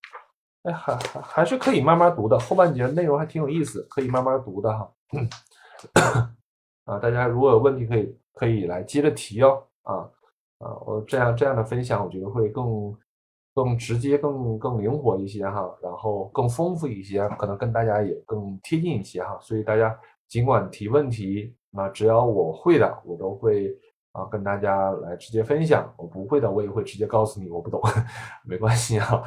[0.63, 4.91] 哎，还还还是可以慢慢读的，后半节内容还挺有意思，可以慢慢读的哈。
[6.85, 9.63] 啊，大家如果有问题，可以可以来接着提哦。
[9.83, 10.09] 啊
[10.59, 12.95] 啊，我这样这样的分享，我觉得会更。
[13.57, 19.35] 更直接、更更灵活一些哈，然后更丰富一些，可能跟大家也更贴近一些哈。
[19.41, 23.75] 所以大家尽管提问题啊，只要我会的，我都会
[24.11, 27.81] 啊跟大家来直接分享；我不会的，我也会直接告诉你我不懂，
[28.45, 29.23] 没关系啊，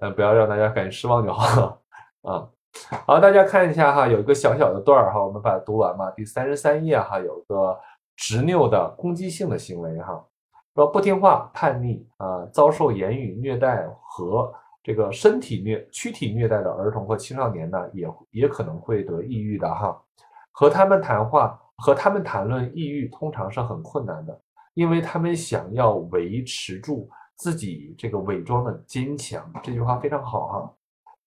[0.00, 1.80] 呃，不要让大家感觉失望就好
[2.22, 2.50] 啊。
[3.06, 6.10] 好，大家看一下哈，有一个小小的段儿哈，我们把它读完嘛。
[6.12, 7.78] 第三十三页哈，有个
[8.16, 10.24] 执拗的攻击性的行为哈。
[10.74, 14.52] 说不听话、叛逆啊，遭受言语虐待和
[14.82, 20.00] 这个身体虐、躯体虐待的儿童和青少年呢，也也可能会得抑郁的哈。
[20.52, 24.40] 和他们谈话、和他们谈论抑郁，通常是很困难的，
[24.74, 29.50] 因为他们想要维持住自己这个伪装的坚强。
[29.62, 30.72] 这句话非常好哈，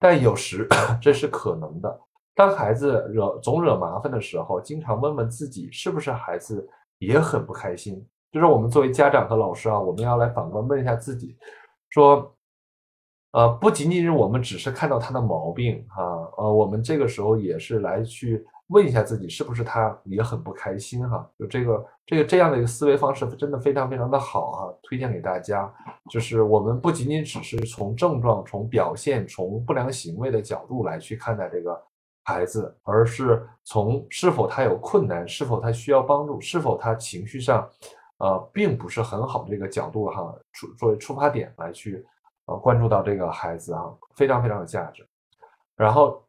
[0.04, 0.68] 但有时
[1.02, 2.00] 这是可能的。
[2.36, 8.06] 当孩子惹总惹麻烦的时候，经常问问自己，是不是孩子也很不开心？
[8.30, 11.38] 就是我们作为家长和老师啊，我们要来反观问一下自己，
[11.90, 12.36] 说，
[13.32, 21.30] 呃，不仅仅是我们只是看到他的毛病啊，呃，我们这个时候也是来去问一下自己，是不是他也很不开心哈？
[21.38, 25.72] 就这个这个这样的一个思维方式，真的非常非常的好哈，推荐给大家。
[26.10, 31.82] 就是我们不仅仅只是从症状、从表现、从不良行为的角度来去看待这个
[32.24, 37.70] 孩子，而是从是否他有困难，是否他需要帮助，是否他情绪上。
[38.20, 42.06] 呃，并不是很好的这个角度哈，出作为出发点来去，
[42.46, 43.84] 呃，关注到这个孩子啊，
[44.16, 45.06] 非常非常有价值。
[45.76, 46.24] 然后，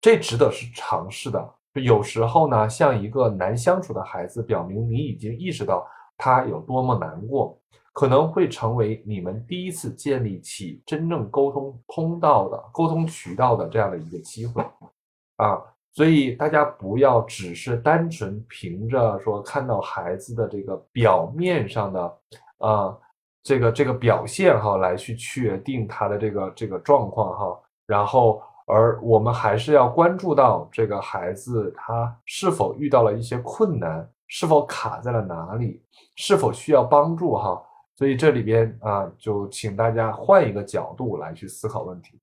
[0.00, 1.54] 这值得是尝试的。
[1.78, 7.58] 有时候呢，像一个难相处的孩子，表明你已经意识到他有多么难过，
[7.92, 14.62] 可能会成为你们第一次建立起真正沟通通道的沟通渠道的这样的一个机会
[15.36, 15.60] 啊。
[15.94, 22.18] 所以大家不要只是单纯凭着说看到孩子的这个表面上的
[22.58, 22.96] 啊
[23.42, 35.82] 这个这个表现哈来去确定他的这个这个状况哈，然后而我们还是要关注到这个孩子他是否遇到了一些困难，是否卡在了哪里，
[36.16, 37.60] 是否需要帮助哈。
[37.96, 42.20] 所以这里边啊，就请大家换一个角度来去思考问题。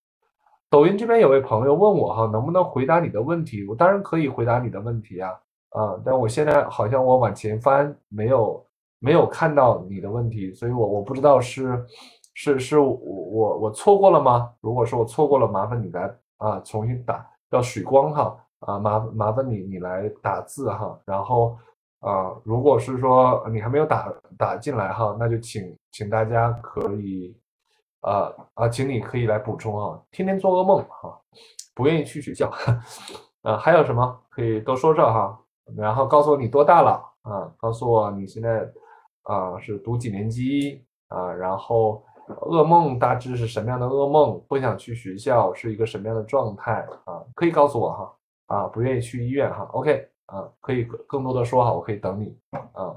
[0.70, 3.66] 抖音这边有位朋友问我哈，能不能回答你的问题？
[3.68, 5.32] 我当然可以回答你的问题啊，
[5.72, 8.66] 啊，但我现在好像我往前翻没有
[9.00, 11.86] 没有看到你的问题，所以我我不知道是
[12.34, 14.52] 是是我我我错过了吗？
[14.62, 21.58] 如果说我错过了，麻烦你来啊重新打，叫水光哈啊麻麻烦你你来打字哈，然后
[22.00, 27.36] 啊如果是说你还没有打打进来哈，那就请请大家可以。
[28.02, 30.00] 啊啊，请你可以来补充啊！
[30.12, 31.20] 天天做噩梦哈，
[31.74, 32.48] 不愿意去学校，
[33.42, 35.36] 啊， 还有什么可以多说说哈？
[35.76, 37.52] 然后告诉我你多大了啊？
[37.58, 38.72] 告诉我你现在
[39.24, 41.34] 啊是读几年级啊？
[41.34, 44.44] 然后噩梦大致是什么样的噩梦？
[44.48, 47.24] 不想去学校是一个什么样的状态啊？
[47.36, 48.16] 可以告诉我哈？
[48.48, 52.38] 啊，不愿意去医院哈？OK 啊，可以更多的说哈，我可以等你
[52.74, 52.96] 啊。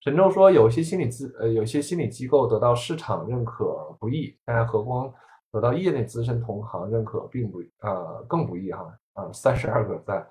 [0.00, 5.12] 神州说：“有些心理资呃，有些心理机构得到市场认可不易，但何况
[5.50, 9.32] 得到业内资深同行认可并不呃更不易哈啊！
[9.32, 10.24] 三十二个赞，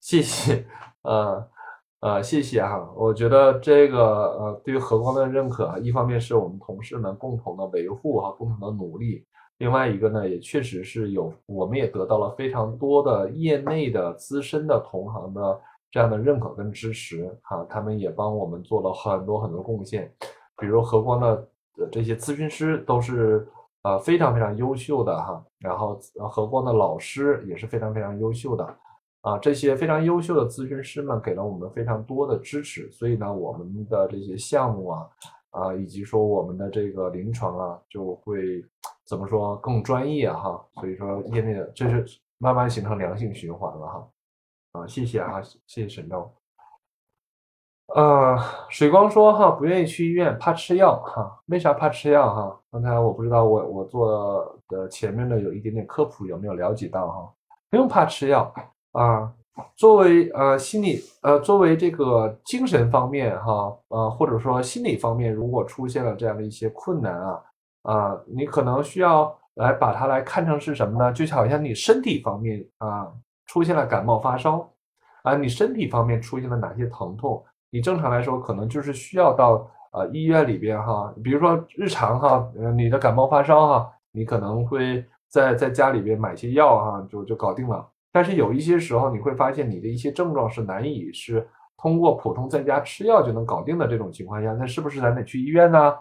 [0.00, 0.66] 谢谢
[1.02, 1.48] 呃
[2.00, 2.90] 呃谢谢哈！
[2.96, 3.98] 我觉得这个
[4.38, 9.22] 呃对于和光的认可，一方面是我们同事们共同的维护哈，共同的努力；
[9.58, 15.60] 另外一个呢，也确实是有我们也得到了非常多的业内的资深的同行的。”
[15.92, 20.08] 这样的认可跟支持，哈，他们也帮我们做了很多很多贡献，
[20.56, 21.48] 比如和光的
[21.90, 23.44] 这些咨询师都是
[23.82, 25.98] 呃非常非常优秀的哈，然后
[26.30, 28.64] 和光的老师也是非常非常优秀的，
[29.22, 35.08] 啊，这些非常优秀的咨询师们给了我们非常多的支持，所以呢，我们的这些项目啊，
[35.50, 38.64] 啊，以及说我们的这个临床啊，就会
[39.04, 44.08] 怎么说更专业哈，所以说业内的这是慢慢形成良性循环了哈。
[44.72, 46.32] 啊，谢谢啊，谢谢沈豆。
[47.94, 51.42] 呃，水光说哈，不愿意去医院，怕吃药哈。
[51.46, 52.60] 为啥怕吃药哈？
[52.70, 57.34] 刚才我不知道，我我做的前面的有一点点科普，有没有了解到哈？
[57.68, 58.44] 不用怕吃药
[58.92, 59.32] 啊。
[59.76, 67.42] 作为呃心理呃作为这个精神方面哈呃或者说心理方面，如果出现了这样的一些困难啊
[67.82, 71.12] 啊，你可能需要来把它来看成是什么呢？
[71.12, 73.12] 就好像你身体方面啊
[73.46, 74.66] 出现了感冒发烧
[75.24, 77.44] 啊，你身体方面出现了哪些疼痛？
[77.70, 87.86] 你正常来说可能就是需要到呃医院里边哈，比如说日常哈，呃你的感冒发烧哈，你可能会在在家里边买些药哈，就就搞定了。
[88.12, 91.46] 但是有一些时候，你会发现你的一些症状是难以是
[91.76, 95.94] 通过普通在家吃药就能搞定的这种情况下，那是不是咱得去医院呢？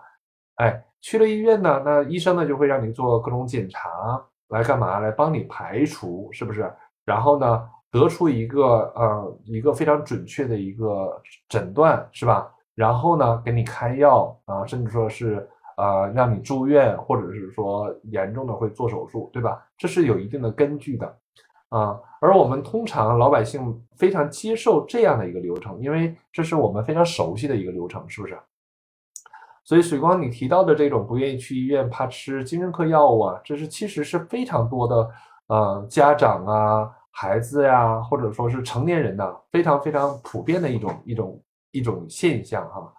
[0.55, 4.99] 哎，去了医院呢，那医生呢就会让你做各种检查，来干嘛？
[4.99, 6.69] 来帮你排除，是不是？
[7.05, 12.51] 然后呢，得出一个呃一个非常准确的一个诊断，是吧？
[12.75, 15.47] 然后呢，给你开药啊，甚至说是
[15.77, 19.65] 呃让你住院，或者是说严重的会做手术，对吧？
[19.77, 21.17] 这是有一定的根据的。
[21.69, 28.37] 啊，而我们通常老百姓非常接受这样的一个流程，因为这是我们非常熟悉的一个流程，是不是？
[29.63, 35.09] 所以水光你提到的这种不愿意去医院，怕吃精神科药物啊，这是其实是非常多的
[35.47, 42.91] 呃家长啊、孩子呀，或者说是成年人呢，非常非常普遍的一种一种一种现象哈。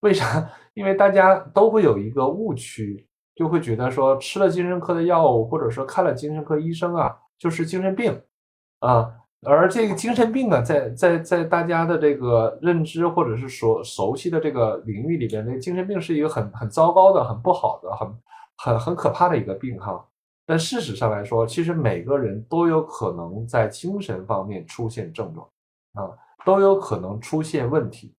[0.00, 0.46] 为啥？
[0.74, 7.16] 因为大家都会有一个误区，就会觉得说吃了精神科的药物，或者说看了精神科医生啊。
[7.38, 8.20] 就是精神病，
[8.80, 9.14] 啊，
[9.46, 18.08] 而这个精神病呢，在在在大家的这个认知或者是所熟悉的这个领域里边，那个精神病是一个很很糟糕的、很不好的、很
[18.56, 20.04] 很很可怕的一个病哈。
[20.44, 25.46] 但事实上来说，其实每个人都有可能在精神方面出现症状，
[25.94, 26.10] 啊，
[26.44, 28.14] 都有可能出现问题，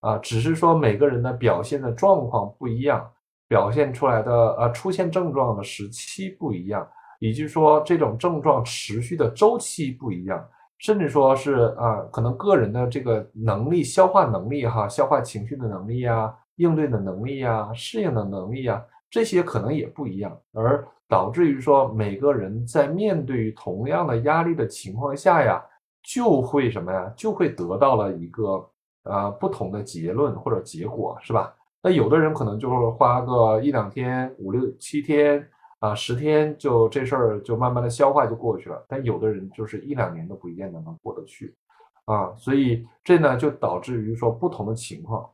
[0.00, 3.10] 啊，只是说每个人的表现的状况不一样，
[3.48, 6.88] 表现出来的呃出现症状的时期不一样。
[7.22, 10.44] 也就是说，这种症状持续的周期不一样，
[10.78, 25.62] 甚至说是啊，可能个人的这个能力、消化能力哈、消化情绪的能力呀、应对的能力呀、适应的能力呀，这些可能也不一样，而导致于说每个人在面对于同样的压力的情况下呀，
[26.02, 28.68] 就会什么呀，就会得到了一个
[29.04, 31.54] 呃不同的结论或者结果，是吧？
[31.80, 35.48] 那有的人可能就是花个一两天、五六七天。
[35.82, 41.56] 啊，十天就这事儿就慢慢的消化就过去了，但有的人就是一两年都不一定能过得去，
[42.04, 45.28] 啊，所以这呢就导致于说不同的情况。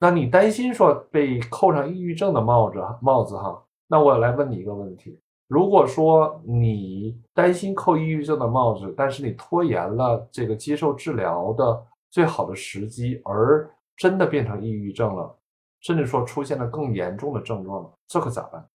[0.00, 3.62] 那你担心说被扣上抑郁症的帽子帽子哈？
[3.86, 15.32] 那我来问你一个问题：如果说你担心扣抑郁症的帽子，但是你拖延了这个接受治疗的最好的时机，而真的变成抑郁症了，
[15.80, 18.68] 甚至说出现了更严重的症状了，这可咋办？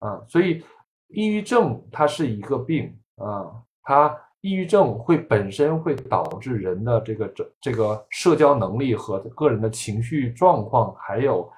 [0.00, 0.62] 啊，所以
[1.08, 3.50] 抑郁症它是一个病啊，
[3.82, 11.50] 它抑郁症会本身会导致人的这个这这个社交能力和个人的情绪状况，还有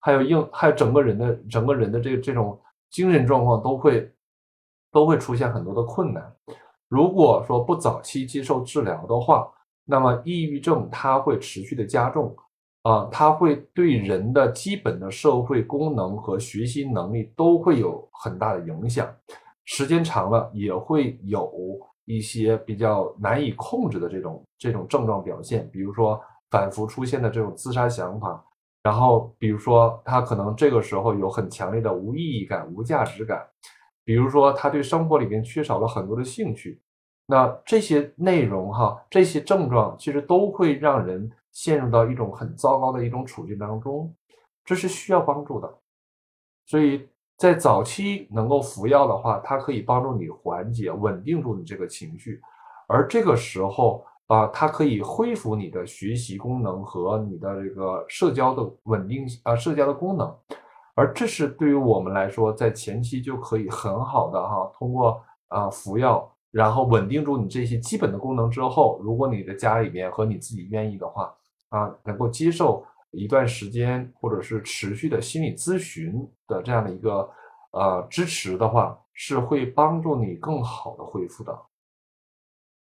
[0.00, 2.58] 还有应还有整个人的整个人的这这种
[2.90, 4.10] 精神状况都会
[4.90, 6.34] 都会出现很多的困难。
[6.88, 9.52] 如果说不早期接受治疗的话，
[9.84, 12.34] 那么抑郁症它会持续的加重。
[12.86, 19.12] 啊，它会对人的基本的社会功能和学习能力都会有很大的影响，
[19.64, 21.50] 时间长了也会有
[22.04, 28.40] 一些比较难以控制的这种这种症状表现，比如说反复出现的这种自杀想法，
[28.84, 33.44] 然后比如说他可能这个时候有很强烈的无意义感、无价值感，
[34.04, 36.80] 比如说他对生活里面缺少了很多的兴趣，
[37.26, 41.28] 那这些内容哈，这些症状其实都会让人。
[41.56, 44.14] 陷入到一种很糟糕的一种处境当中，
[44.62, 45.78] 这是需要帮助的。
[46.66, 52.42] 所以在早期能够服药的话，它可以帮助你缓解、稳定住你这个情绪，
[52.86, 60.30] 而这个时候啊，它可以恢复你的学习功能和你的这个社交的稳定啊，社交的功能。
[60.94, 71.34] 而这是对于我们来说，在前期就可以很好的哈，通过啊服药，然后稳定住你这些基本的功能之后，如果你的家里面和你自己愿意的话。
[71.70, 77.28] 啊，能够接受一段时间或者是持续的心理咨询的这样的一个
[77.72, 81.58] 呃支持的话，是会帮助你更好的恢复的。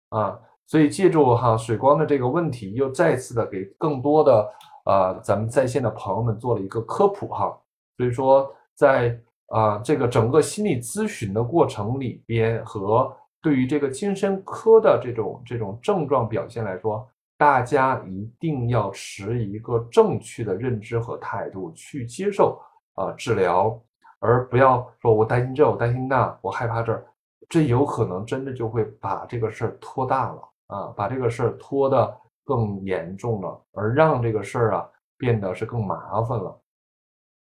[0.09, 4.49] 啊，所以借助哈水光的这个问题，又再次的给更多的
[4.85, 7.55] 啊咱们在线的朋友们做了一个科普哈。
[7.97, 17.07] 所以说，在啊这个整个心理咨询的过程里边，和对于这个精神科的这种这种症状表现来说。
[17.39, 22.61] 大家一定要持一个正确的认知和态度去接受
[22.95, 23.81] 啊治疗，
[24.19, 27.07] 而不要说我担心这，我担心那，我害怕这儿。
[27.47, 36.61] 这有可能真的就会把这个事儿拖大了啊，把这个事儿拖得更严重了，而让这个事儿啊变得是更麻烦了，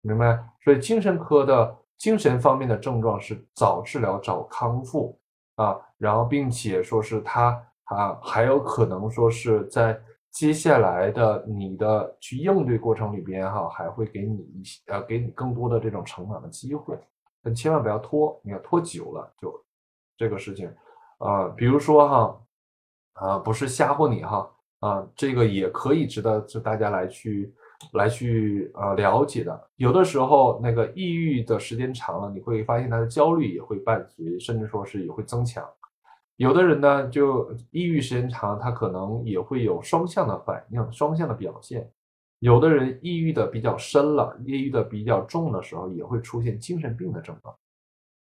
[0.02, 0.44] 明白？
[0.64, 5.16] 所以精神科的精神方面的症状是早治疗早康复
[5.58, 10.00] 啊，然后并且说是他啊还有可能说是在
[10.32, 16.98] 接下来的你的去应对过程里边哈，还会给你一些呃给你更多的这种成长的机会，
[17.42, 19.54] 但千万不要拖，你要拖久了就。
[20.16, 20.72] 这个事情，
[21.18, 22.42] 啊，比如说哈，
[23.14, 27.52] 啊，不是吓唬你哈，啊，这个也可以值得就大家来去
[27.94, 29.70] 来去啊了解的。
[29.76, 35.68] 有的时候那个抑郁的时间长了，你会发现他的焦虑也会伴随，甚至说是也会增强。
[36.44, 41.90] 有的人呢，就抑郁时间长，他可能也会有双向的反应、双向的表现。
[42.40, 47.56] 有的人抑郁的比较深了，抑郁的比较重的时候，也会出现精神病的症状。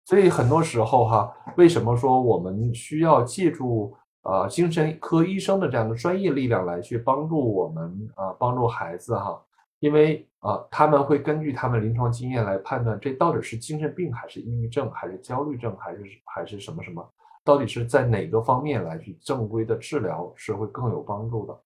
[0.06, 9.40] 所以很多时候哈，为什么说我们需要借助呃精神科医生的这样的专业力量来去帮助我们啊，帮助孩子哈？
[9.80, 17.08] 因为啊，他们会根据他们临床经验来判断这到底是精神病还是抑郁症还是焦虑症还是还是什么什么，
[17.48, 21.58] 到底是在哪个方面来去正规的治疗是会更有帮助的，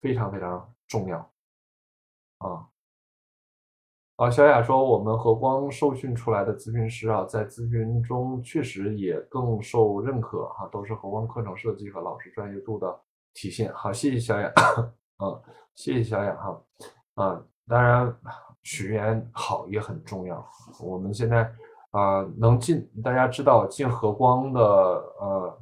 [0.00, 1.18] 非常非常重要
[2.38, 2.64] 啊。
[4.14, 13.00] 啊，小雅说，我们和光受训出来的咨询师啊，在咨询中确实也更受认可哈，都是和光课程设计和老师专业度的
[13.34, 13.72] 体现。
[13.72, 14.52] 好，谢谢小雅，
[15.24, 15.42] 嗯，
[15.74, 16.62] 谢谢小雅哈，
[17.14, 18.16] 啊，当然
[18.62, 20.48] 学员好也很重要。
[20.80, 21.52] 我们现在
[21.90, 25.58] 啊，能进，大家知道进和光的呃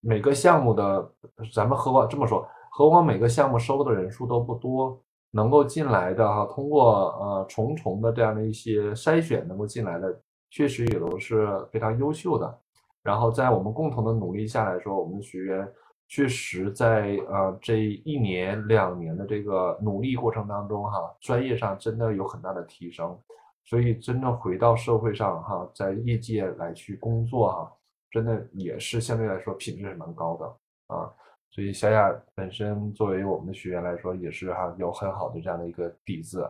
[0.00, 1.12] 每个项目的，
[1.54, 5.00] 咱们和光这么说，和光每个项目收的人数都不多。
[5.32, 10.20] 能够进来的哈，通过呃重重的这样的一些筛选，能够进来的，
[10.50, 12.58] 确实也都是非常优秀的。
[13.00, 15.72] 然后在我们共同的努力下来说，我们的学员
[16.08, 23.16] 确实在呃这一年两年的这个努力过程当中哈，专业上真的有很大的提升。
[23.64, 27.72] 所以真的回到社会上哈，在业界来去工作哈，
[28.10, 31.12] 真的也是相对来说品质是蛮高的啊。
[31.52, 36.48] 所以小雅本身作为我们的学员来说，也是哈有很好的这样的一个底子，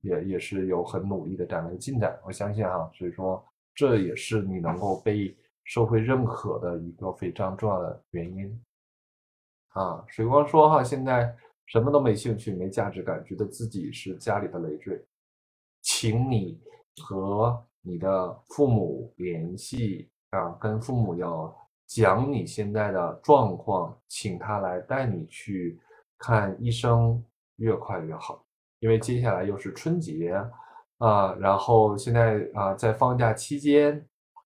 [0.00, 2.18] 也也是有很努力的这样的一个进展。
[2.24, 3.42] 我相信哈，所以说
[3.74, 5.34] 这也是你能够被
[5.64, 8.62] 社会认可的一个非常重要的原因。
[9.68, 11.34] 啊，水光说哈，现在
[11.66, 15.02] 什么都没兴趣，没价值感，觉得自己是家里的累赘，
[15.82, 16.58] 请你
[17.02, 21.54] 和你的父母联系啊，跟父母要。
[21.84, 25.78] 讲你现在的状况，请他来带你去
[26.16, 27.22] 看医生，
[27.56, 28.42] 越快越好。
[28.78, 30.32] 因为接下来又是春节
[30.96, 34.02] 啊，然后现在啊在放假期间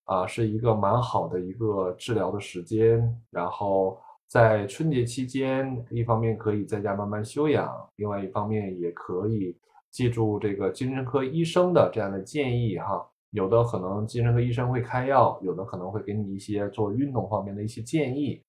[0.07, 3.17] 啊是一个蛮好的一个治疗的时间。
[3.31, 9.57] 然后在春节期间，一方面可以在家慢慢休养，另外一方面也可以
[9.97, 13.03] 记住这个精神科医生的这样的建议哈。
[13.31, 18.43] 有的可能精神科医生会开药，有的可能会给你一些做运动方面的一些建议。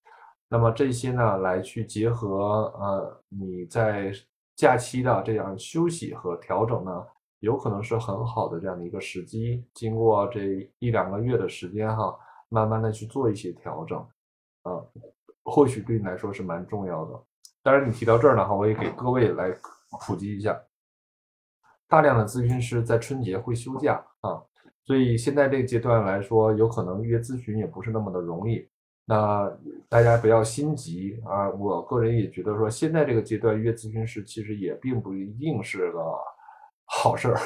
[0.50, 4.12] 那么这些呢，来去结合呃你在
[4.58, 7.06] 假期的这样休息和调整呢，
[7.40, 9.66] 有可能是很好的这样的一个时机。
[9.74, 12.14] 经过这一两个月的时间哈，
[12.50, 13.98] 慢慢的去做一些调整，
[14.64, 14.84] 啊，
[15.46, 17.24] 或许对你来说是蛮重要的。
[17.64, 19.50] 当然你提到这儿呢哈，我也给各位来
[20.06, 20.58] 普及一下，
[21.88, 24.42] 大量的咨询师在春节会休假啊。
[24.86, 28.68] 所以现在这个阶段来说，有可能约咨询也不是那么的容易。
[29.10, 29.50] 那
[29.88, 31.50] 大家不要心急啊！
[31.52, 36.00] 我个人也觉得说，现在这个阶段约咨询师其实也并不一定是个
[36.84, 37.40] 好事儿。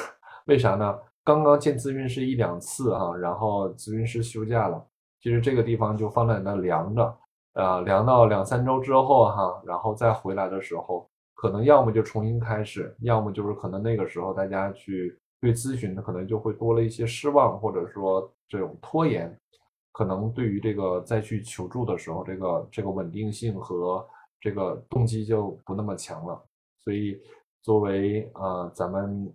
[0.46, 0.98] 为啥呢？
[1.22, 4.84] 刚刚见咨询师一两次哈，然后咨询师休假了，
[5.20, 7.16] 其实这个地方就放在那凉着，
[7.54, 11.08] 呃，凉到两三周之后哈，然后再回来的时候，
[11.42, 15.18] 可能要么就重新开始，要么就是可能那个时候大家去。
[15.40, 19.36] 对咨询的可能就会多了一些失望，或者说这种拖延，
[19.90, 24.06] 可能对于这个再去求助的时候，这个这个稳定性和
[24.40, 26.40] 这个动机就不那么强了。
[26.84, 27.20] 所以
[27.60, 29.34] 作为呃咱们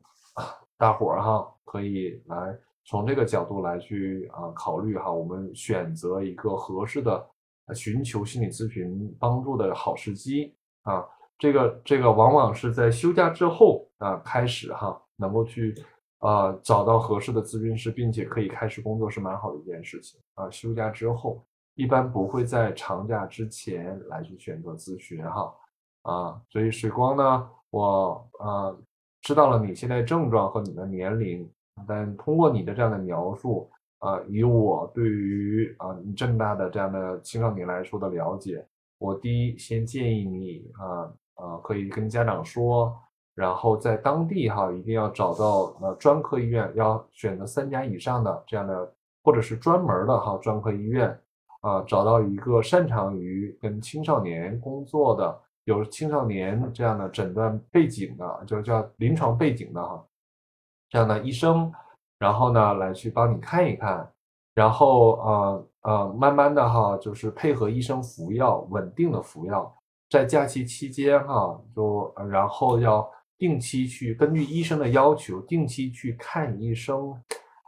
[0.77, 7.29] 大伙儿哈，可以来从这个角度来去啊考虑哈，我们选择一个合适的
[7.75, 11.05] 寻求心理咨询帮助的好时机啊，
[11.37, 15.75] 这个这个往往是在休假之后啊开始哈，能够去。
[16.19, 20.49] 啊，找到合适的咨询师，并且可以开始工作是蛮好的一件事情啊。
[20.49, 25.53] 休假之后，一般不会在长假之前来去选择咨询哈
[26.01, 26.41] 啊。
[26.49, 28.75] 所以水光呢，我啊
[29.21, 31.47] 知道了你现在症状和你的年龄，
[31.87, 33.69] 但通过你的这样的描述，
[33.99, 38.65] 啊，以我对于啊你这么大的这样的青少年来说的了解，
[38.97, 42.95] 我第一先建议你啊啊可以跟家长说，
[43.33, 51.09] 然后在当地哈一定要找到呃专科医院，要选择三家以上的这样的，或者是专门的哈专科医院
[51.61, 60.05] 啊，找到一个擅长于跟青少年工作的，有青少年这样的诊断背景的，就是叫临床背景的哈
[60.89, 61.71] 这样的医生。
[62.19, 64.11] 然后呢，来去帮你看一看，
[64.55, 69.71] 然后呃呃，慢慢的哈，就是配合医生服药，稳定的服药，
[70.09, 77.13] 在假期期间哈，就然后要定期去根据医生的要求，定期去看医生，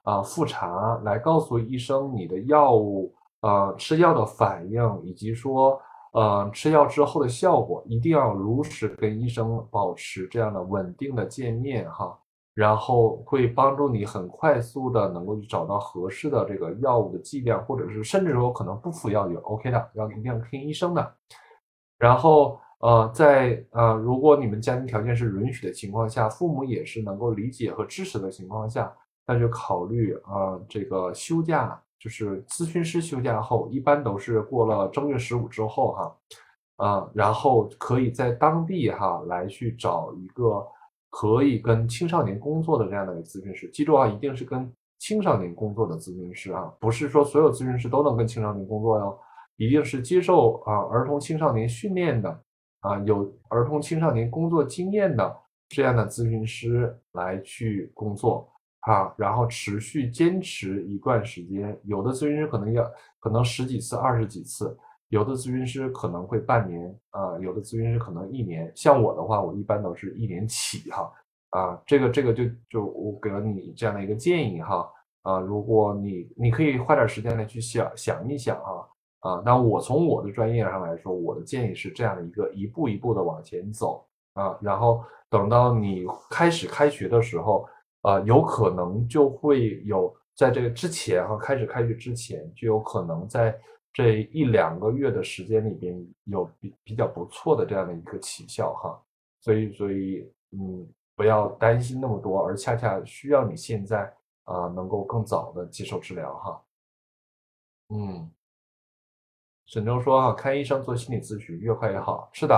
[0.04, 5.80] 啊复查，来告诉医生你的药物，呃吃药的反应，以及说
[6.14, 12.18] 呃吃药之后的效果，一定要如实跟医生保持这样的稳定的见面哈。
[12.56, 21.16] 然后会帮助你很快速的能够找到合适的这个药物的剂量，或者是甚至说可能不服药也 OK 的，要一定要听医生的。
[22.00, 28.92] 然后呃，在呃如果你们家庭条件是允许的情况下，父母也是能够理解和支持的情况下，
[29.28, 36.16] 那就考虑啊这个休假，就是咨询师休假后，一般都是过了正月十五之后哈，
[36.78, 40.66] 啊，然后可以在当地哈来去找一个。
[41.12, 49.20] 可以跟青少年工作的这样的一个咨询师，记住啊，一定是跟青少年工作的咨询师啊，不是说所有咨询师都能跟青少年工作哟，
[49.60, 52.30] 一定是接受啊儿童青少年训练的
[52.80, 55.38] 啊，有儿童青少年工作经验的
[55.68, 58.50] 这样的咨询师来去工作
[58.88, 62.90] 啊，然后持续坚持一段时间，有的咨询师可能要
[63.20, 64.76] 可能十几次、二十几次。
[65.10, 68.72] 有的咨询师可能会半年啊，有的咨询师可能一年。
[68.76, 71.12] 像我的话，我一般都是一年起哈
[71.50, 74.88] 啊，这个这个就就我给了你这样的一个建议哈
[75.24, 78.88] 啊，如果你你可以花点时间来去想想一想啊
[79.20, 87.68] 啊，那我从我的专业上来说，我的建议是这样的一个一步一步的往前走啊，然后等到你开始开学的时候
[88.02, 93.60] 啊，有可能就会有在这个之前哈，开始开学之前就有可能在。
[93.92, 99.02] 这一两个月的时间里边有比比较不错的这样的一个起效哈，
[99.42, 104.04] 所以所以嗯不要担心那么多，而恰恰需要你现在
[104.44, 106.62] 啊能够更早的接受治疗哈。
[107.90, 108.32] 嗯，
[109.70, 112.56] 沈周说哈，看医生做心理咨询越快越好，是的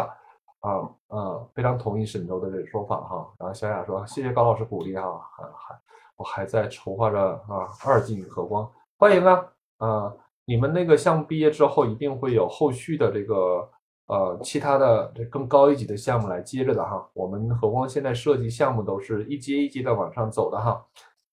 [0.61, 3.29] 啊啊，非常同意沈周的这个说法哈。
[3.37, 5.81] 然后小雅说谢谢高老师鼓励哈，还还
[6.15, 9.45] 我还在筹划着啊二进和光，欢迎啊
[9.79, 10.13] 啊。
[10.45, 13.69] 你们那个项目毕业之后，一定会有后续的这个
[14.07, 17.05] 呃其他的这更高一级的项目来接着的哈。
[17.11, 20.81] 我们和光现在设计项目都是一阶一阶的往上走的哈，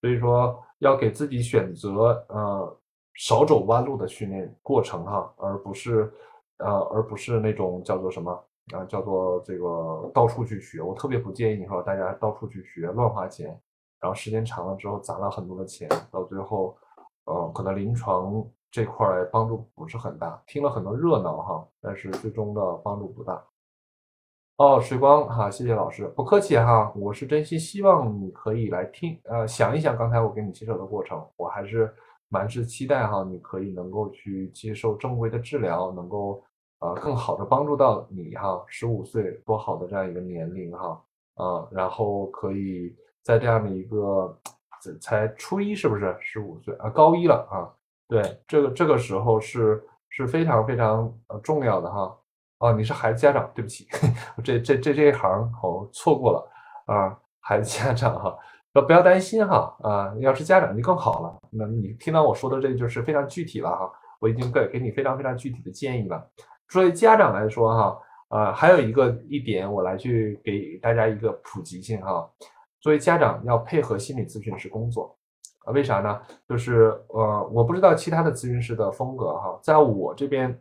[0.01, 2.77] 所以说要给自己选择呃
[3.19, 6.11] 少走弯路的训练过程哈，而不是
[6.59, 8.33] 呃而不是那种叫做什么
[8.73, 10.81] 啊叫做这个到处去学。
[10.81, 13.49] 我特别不建议你说大家到处去学乱花钱，
[14.01, 16.75] 然后时间长了之后砸了很多的钱，到最后
[17.25, 18.43] 呃可能临床。
[18.71, 23.43] 这块帮助不是很大，听了很多热闹哈，但是最终的帮助不大。
[24.59, 31.91] 哦，水光哈，谢谢老师，不客气哈，我是真心希望你可以来听，呃，想一想刚才我给你介绍的过程，我还是
[32.29, 36.43] 蛮是期待哈，你可以能够去接受正规的治疗，能够
[36.81, 41.03] 呃更好的帮助到你哈，十五岁多好的这样一个年龄哈，
[41.35, 44.39] 啊，然后可以在这样的一个
[45.01, 47.69] 才初一是不是十五岁啊，高一了啊。
[48.09, 52.19] 对，这个这个时候是是非常非常呃重要的哈。
[52.59, 53.87] 哦，你是孩子家长，对不起，
[54.43, 56.51] 这这这这一行我错过了
[56.87, 57.19] 啊。
[57.41, 58.37] 孩子家长哈，
[58.83, 60.15] 不要担心哈啊？
[60.19, 61.39] 要是家长就更好了。
[61.51, 63.91] 那你听到我说的这就是非常具体了哈。
[64.21, 66.27] 我已经给给你非常非常具体的建议了。
[66.69, 67.99] 作为家长来说哈，
[68.29, 72.29] 啊，还有一个一点，我来去给大家一个普及性哈。
[72.81, 75.15] 作为家长要配合心理咨询师工作。
[75.65, 76.21] 啊为啥呢？
[76.49, 80.59] 就是呃，我不知道其他的咨询师的风格哈，在我这边，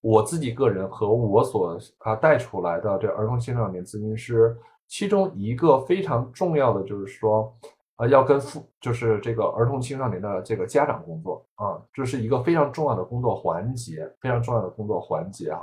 [0.00, 4.56] 我自己个人和我所啊带出来的这儿童青少年咨询师，
[4.92, 7.50] 其中一个非常重要的就是说，
[7.96, 15.60] 啊，要跟父就是这个儿童青少年的这个家长工作啊，这是一个非常重要的工作环节，非常重要的工作环节啊。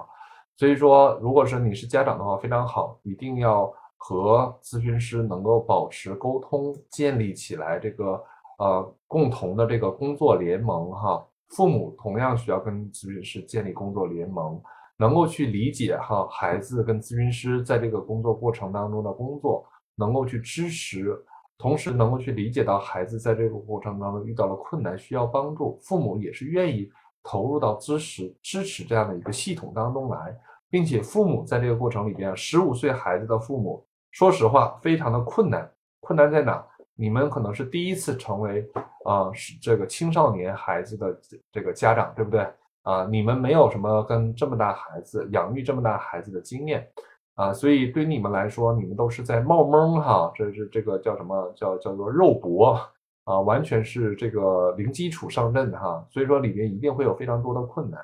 [0.58, 3.72] 所以说，如果是你是家长的话，非常好，一定要。
[4.02, 8.24] 和咨询师能够保持沟通，建立起来这个
[8.58, 11.22] 呃共同的这个工作联盟哈。
[11.50, 14.58] 父母同样需要跟咨询师建立工作联盟，
[15.00, 19.66] 能够去理解哈孩子跟咨询师在这个工作过程当中的工作，
[19.96, 21.18] 能够去支持
[21.58, 26.92] 同时能够去理解到孩子在这个过程当中遇到了困难，需要帮助，父母也是愿意
[27.24, 30.38] 投入到支持支持这样的一个系统当中来，
[30.70, 35.72] 并且父母在这个过程里边，十五岁孩子的父母，说实话非常的困难，
[36.02, 36.62] 困难在哪？
[36.96, 38.70] 你们可能是第一次成为
[39.06, 41.18] 啊是这个青少年孩子的
[41.52, 42.46] 这个家长，对不对？
[42.84, 46.88] 啊，你们没有什么跟这么大孩子养育这么大孩子的经验。
[47.36, 52.78] 啊，所以对你们来说，你们都是在冒蒙哈，这是这个叫什么叫叫做肉搏
[53.24, 57.98] 啊，完全是这个零基础上阵哈，所以说里面一定会有非常多的困难，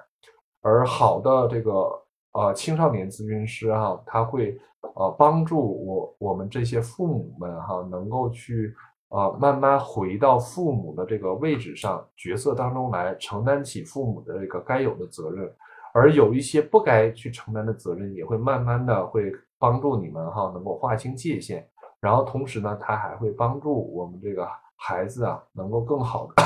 [0.61, 4.57] 而好的这个呃青少年咨询师哈，他会
[4.95, 8.73] 呃帮助我我们这些父母们哈，能够去
[9.15, 15.49] 啊慢慢回到父母的这个位置上角色当中来，承担起父母的这个该有的责任。
[15.93, 21.65] 而有一些不该去承担的责任，也会慢慢的会帮助你们哈，能够划清界限。
[22.01, 26.43] 然后同时呢，他还会帮助我们这个孩子啊，能够更好的、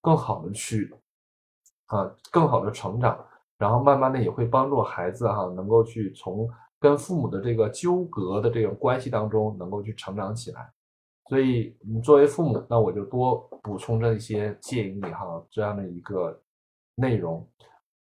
[0.00, 0.94] 更好的去
[1.86, 3.18] 啊，更好的成长。
[3.58, 10.72] 然后慢慢的也会帮助孩子哈，能够去从跟父母的这个纠葛的这种关系当中，能够去成长起来。
[11.28, 16.38] 所以你作为父母，那我就多补充这一些建议哈，这样的一个
[16.96, 17.46] 内容。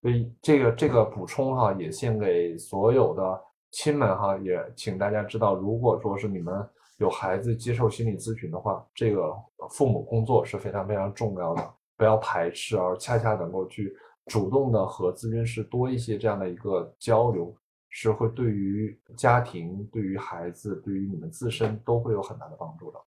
[0.02, 3.41] 所以这个这个补充哈，也献给所有的
[3.72, 6.68] 亲们哈，也请大家知道，如果说是你们
[6.98, 9.31] 有孩子接受心理咨询的话，这个
[9.69, 13.95] 父母工作是非常非常重要的，不要排斥，而恰恰能够去
[14.26, 17.56] 主动的和咨询师多一些这样的一个交流，
[17.89, 22.99] 是会对于家庭、对于孩子、对于你们自身都会有很大的帮助的。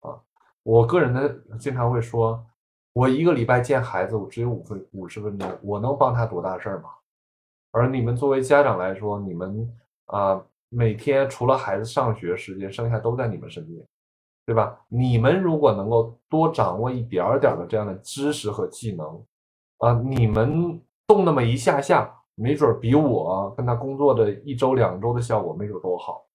[0.00, 0.20] 啊，
[0.62, 1.28] 我个人呢
[1.58, 2.44] 经常会说。
[2.92, 6.90] 我一个礼拜见孩子，我只有五分五十分钟，我能帮他多大事儿吗？
[7.70, 9.72] 而你们作为家长来说，你们
[10.06, 13.80] 啊，每天除了孩子上学时间，剩下都在你们身边，
[14.44, 14.76] 对吧？
[14.88, 19.24] 你们如果能够多掌握一点点的这样的知识和技能，
[19.78, 26.26] 啊，你们动那么一下下，没准比我跟他工作的一周两周的效果没准都好。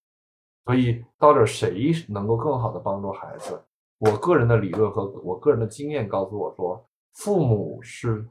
[0.66, 3.64] 所以到底谁能够更好的帮助孩子？
[4.00, 8.28] 我个人的理论和我个人的经验告诉我说，父母是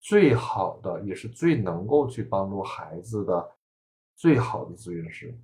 [0.00, 3.52] 最好的，也是最能够去帮助孩子的
[4.16, 5.38] 最好的咨询师，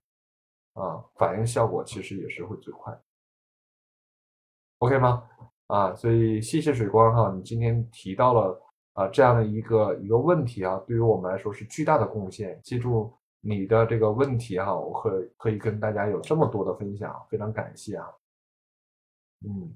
[0.73, 2.99] 啊，反应效果其实也是会最快
[4.79, 5.23] ，OK 吗？
[5.69, 8.61] 啊，所以谢谢水光哈，你今天提到了
[8.95, 12.61] 啊这样的一个一个问题啊，对于我们来说是巨大的贡献。
[12.63, 18.07] 记住你的这个问题哈，我可可以跟大家有这么多的分享，非常感谢啊。
[19.47, 19.75] 嗯，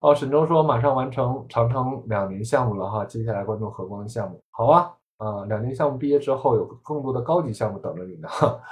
[0.00, 8.28] 哦，沈周说马上完成长城两年项目了哈，接下来关注和光项目，好啊，啊，两年项目毕业之后有更多的高级项目等着你呢，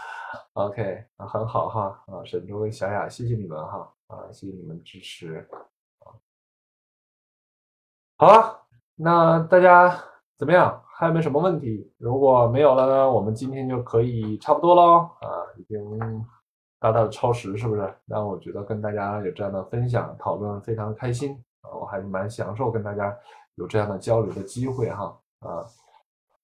[0.55, 5.49] OK，啊，很好哈，啊，沈周跟小雅，谢谢你们哈，啊，谢谢你们支持，
[8.17, 8.61] 好啊，
[8.97, 9.97] 那大家
[10.37, 10.83] 怎么样？
[10.99, 11.89] 还有没有什么问题？
[11.97, 16.27] 如果没有了呢，我们今天就可以差不多喽，啊，已经。
[16.81, 17.93] 大大的超时是不是？
[18.05, 21.75] 那我觉得跟大家有这样的分享讨论非常开心啊！
[21.75, 23.12] 我还是蛮享受跟大家
[23.57, 25.66] 有这样的交流的机会哈啊！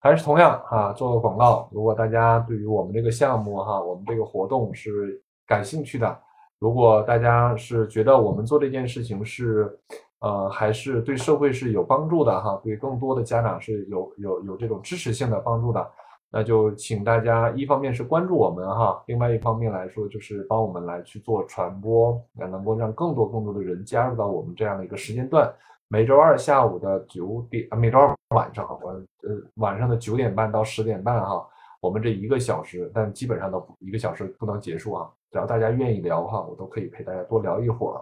[0.01, 6.21] 还是同样啊，做个广告，如果大家对于我们这个项目哈，我们这个活动是感兴趣的，
[6.59, 9.79] 如果大家是觉得我们做这件事情是
[10.25, 15.87] 呃还是对社会是有帮助的哈，对更多的家长是有有有这种支持性的帮助的。
[16.31, 25.53] 那就请大家一方面是关注我们哈，另外一方面来说就是帮我们来去做传播，也能够让更多更多的人加入到我们这样的一个时间段。
[25.89, 28.91] 每周二下午的九点，每周二晚上我
[29.29, 31.47] 呃晚上的九点半到十点半哈，
[31.81, 38.01] 我们这一个小时，但基本上都一个小时不能结束啊，只要大家愿意聊哈，我都可以陪大家多聊一会儿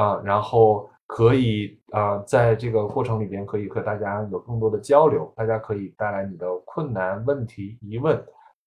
[0.00, 0.88] 啊，然后。
[1.08, 5.32] 可以啊，在这个过程里边，可以和大家有更多的交流。
[5.34, 8.14] 大家可以带来你的困难、问题、疑问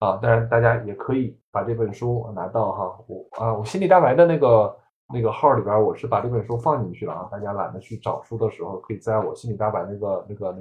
[0.00, 0.16] 啊。
[0.16, 4.76] 当然，大家也可以把这本书拿到哈，我啊，我心理大白的那个
[5.14, 7.28] 那个号里边，我是把这本书放进去了啊。
[7.30, 10.52] 大家懒得去找书的时候，可以在我心理大白那个那个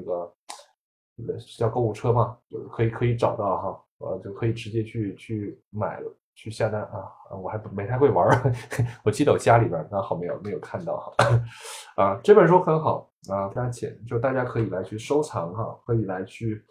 [1.15, 6.15] 那个叫购物车嘛，就可以可以找到哈，呃，就可以直接去去买了。
[6.33, 8.53] 去下单啊我还没太会玩儿，
[9.03, 11.13] 我记得我家里边刚好没有没有看到哈
[11.95, 16.65] 啊，这本书很好啊，非常浅，就大家可以来去收藏哈，可以来去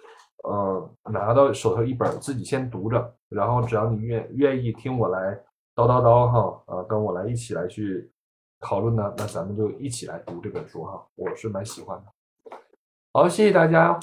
[0.44, 5.34] 呃拿到手头一本自己先读着，然后只要你愿愿意听我来
[5.74, 8.10] 叨叨叨哈啊，跟我来一起来去
[8.60, 12.58] 讨论呢，那咱们就一起来读这本书哈，我是蛮喜欢的。
[13.12, 13.98] 好，谢谢大家。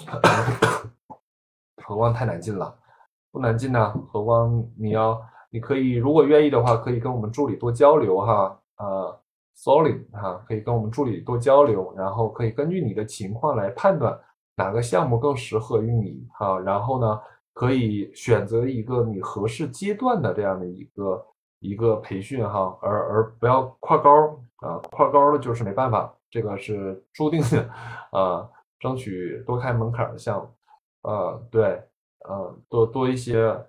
[1.83, 2.77] 何光太难进了，
[3.31, 5.21] 不难进呢，何光你要。
[5.57, 9.17] 你可以，如果愿意的话，可以跟我们助理多交流哈，啊
[9.57, 14.15] ，Solid 哈，可以跟我们助理多交流，然后可以根据你的情况来判断
[14.55, 17.19] 哪个项目更适合于你哈，然后呢，
[17.55, 21.25] 可以选择一个你合适阶段的这样的一个
[21.59, 27.67] 一个培训哈，而而不要跨高啊，跨高了就是没办法，这个是注定的
[28.11, 28.47] 啊，
[28.79, 30.47] 争取多开门槛的项目，
[31.09, 31.81] 呃，对，
[32.29, 33.59] 嗯，多多一些，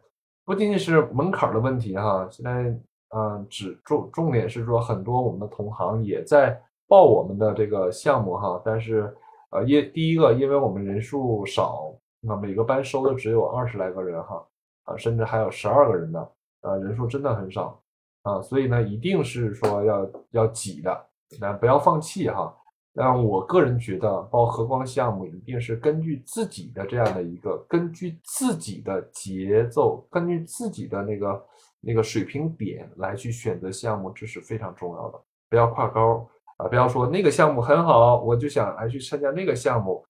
[0.49, 2.75] 不仅仅是门槛的问题哈，现在。
[3.11, 9.16] 嗯，只重重点是说，很多我们的同行也在报我们的这个项目哈，但是
[9.49, 14.47] 呃，因第一个，因为我们人数少，那每个班收的只有二十来个人哈，
[14.85, 16.20] 啊，甚至还有十二个人的，
[16.61, 17.81] 啊，人数真的很少
[18.25, 21.07] 啊，所以呢，一定是说要要挤的，
[21.41, 22.55] 那不要放弃哈。
[22.99, 31.47] 但我个人觉得，报合光项目一定是根据自己的这样的一个，根据自己的节奏，根据自己的那个。
[31.81, 35.20] 那个水平点来去选择项目，这是非常重要的。
[35.49, 36.66] 不要跨高啊！
[36.66, 40.05] 不要说那个项目很好，我就想来去参加那个项目。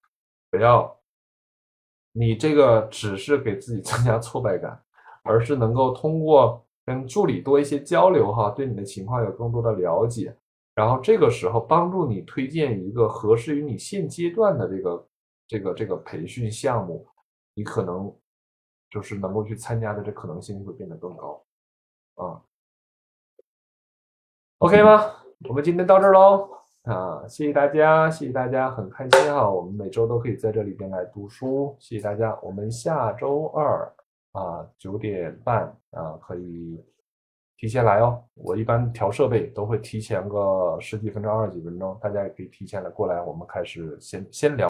[0.51, 0.90] 不要，
[2.12, 4.81] 你这个只是给自己增加挫败感，
[5.23, 10.35] 而是能够通过跟助理多一些交流哈，对你的情况有更多的了解，
[10.78, 15.09] 然后这个时候帮助你推荐一个合适于你现阶段的这个
[15.48, 17.05] 这个这个培训项目，
[17.55, 18.14] 你可能
[18.88, 21.44] 就是能够去参加的这可能性会变得更高。
[22.14, 22.40] 啊
[24.59, 25.16] ，OK 吗？
[25.48, 26.48] 我们今天到这儿喽
[26.84, 27.26] 啊！
[27.26, 29.50] 谢谢大家，谢谢大家，很开心哈！
[29.50, 32.38] 我们每周都可以在这里边来读书，谢谢大家。
[32.40, 33.92] 我们下周二
[34.30, 36.80] 啊九点半啊可以
[37.59, 38.18] 提前来哦。
[38.35, 44.66] 我一般调设备都会提前个十几分钟、二十几分钟，大家也可以提前来过来，我们开始先先聊。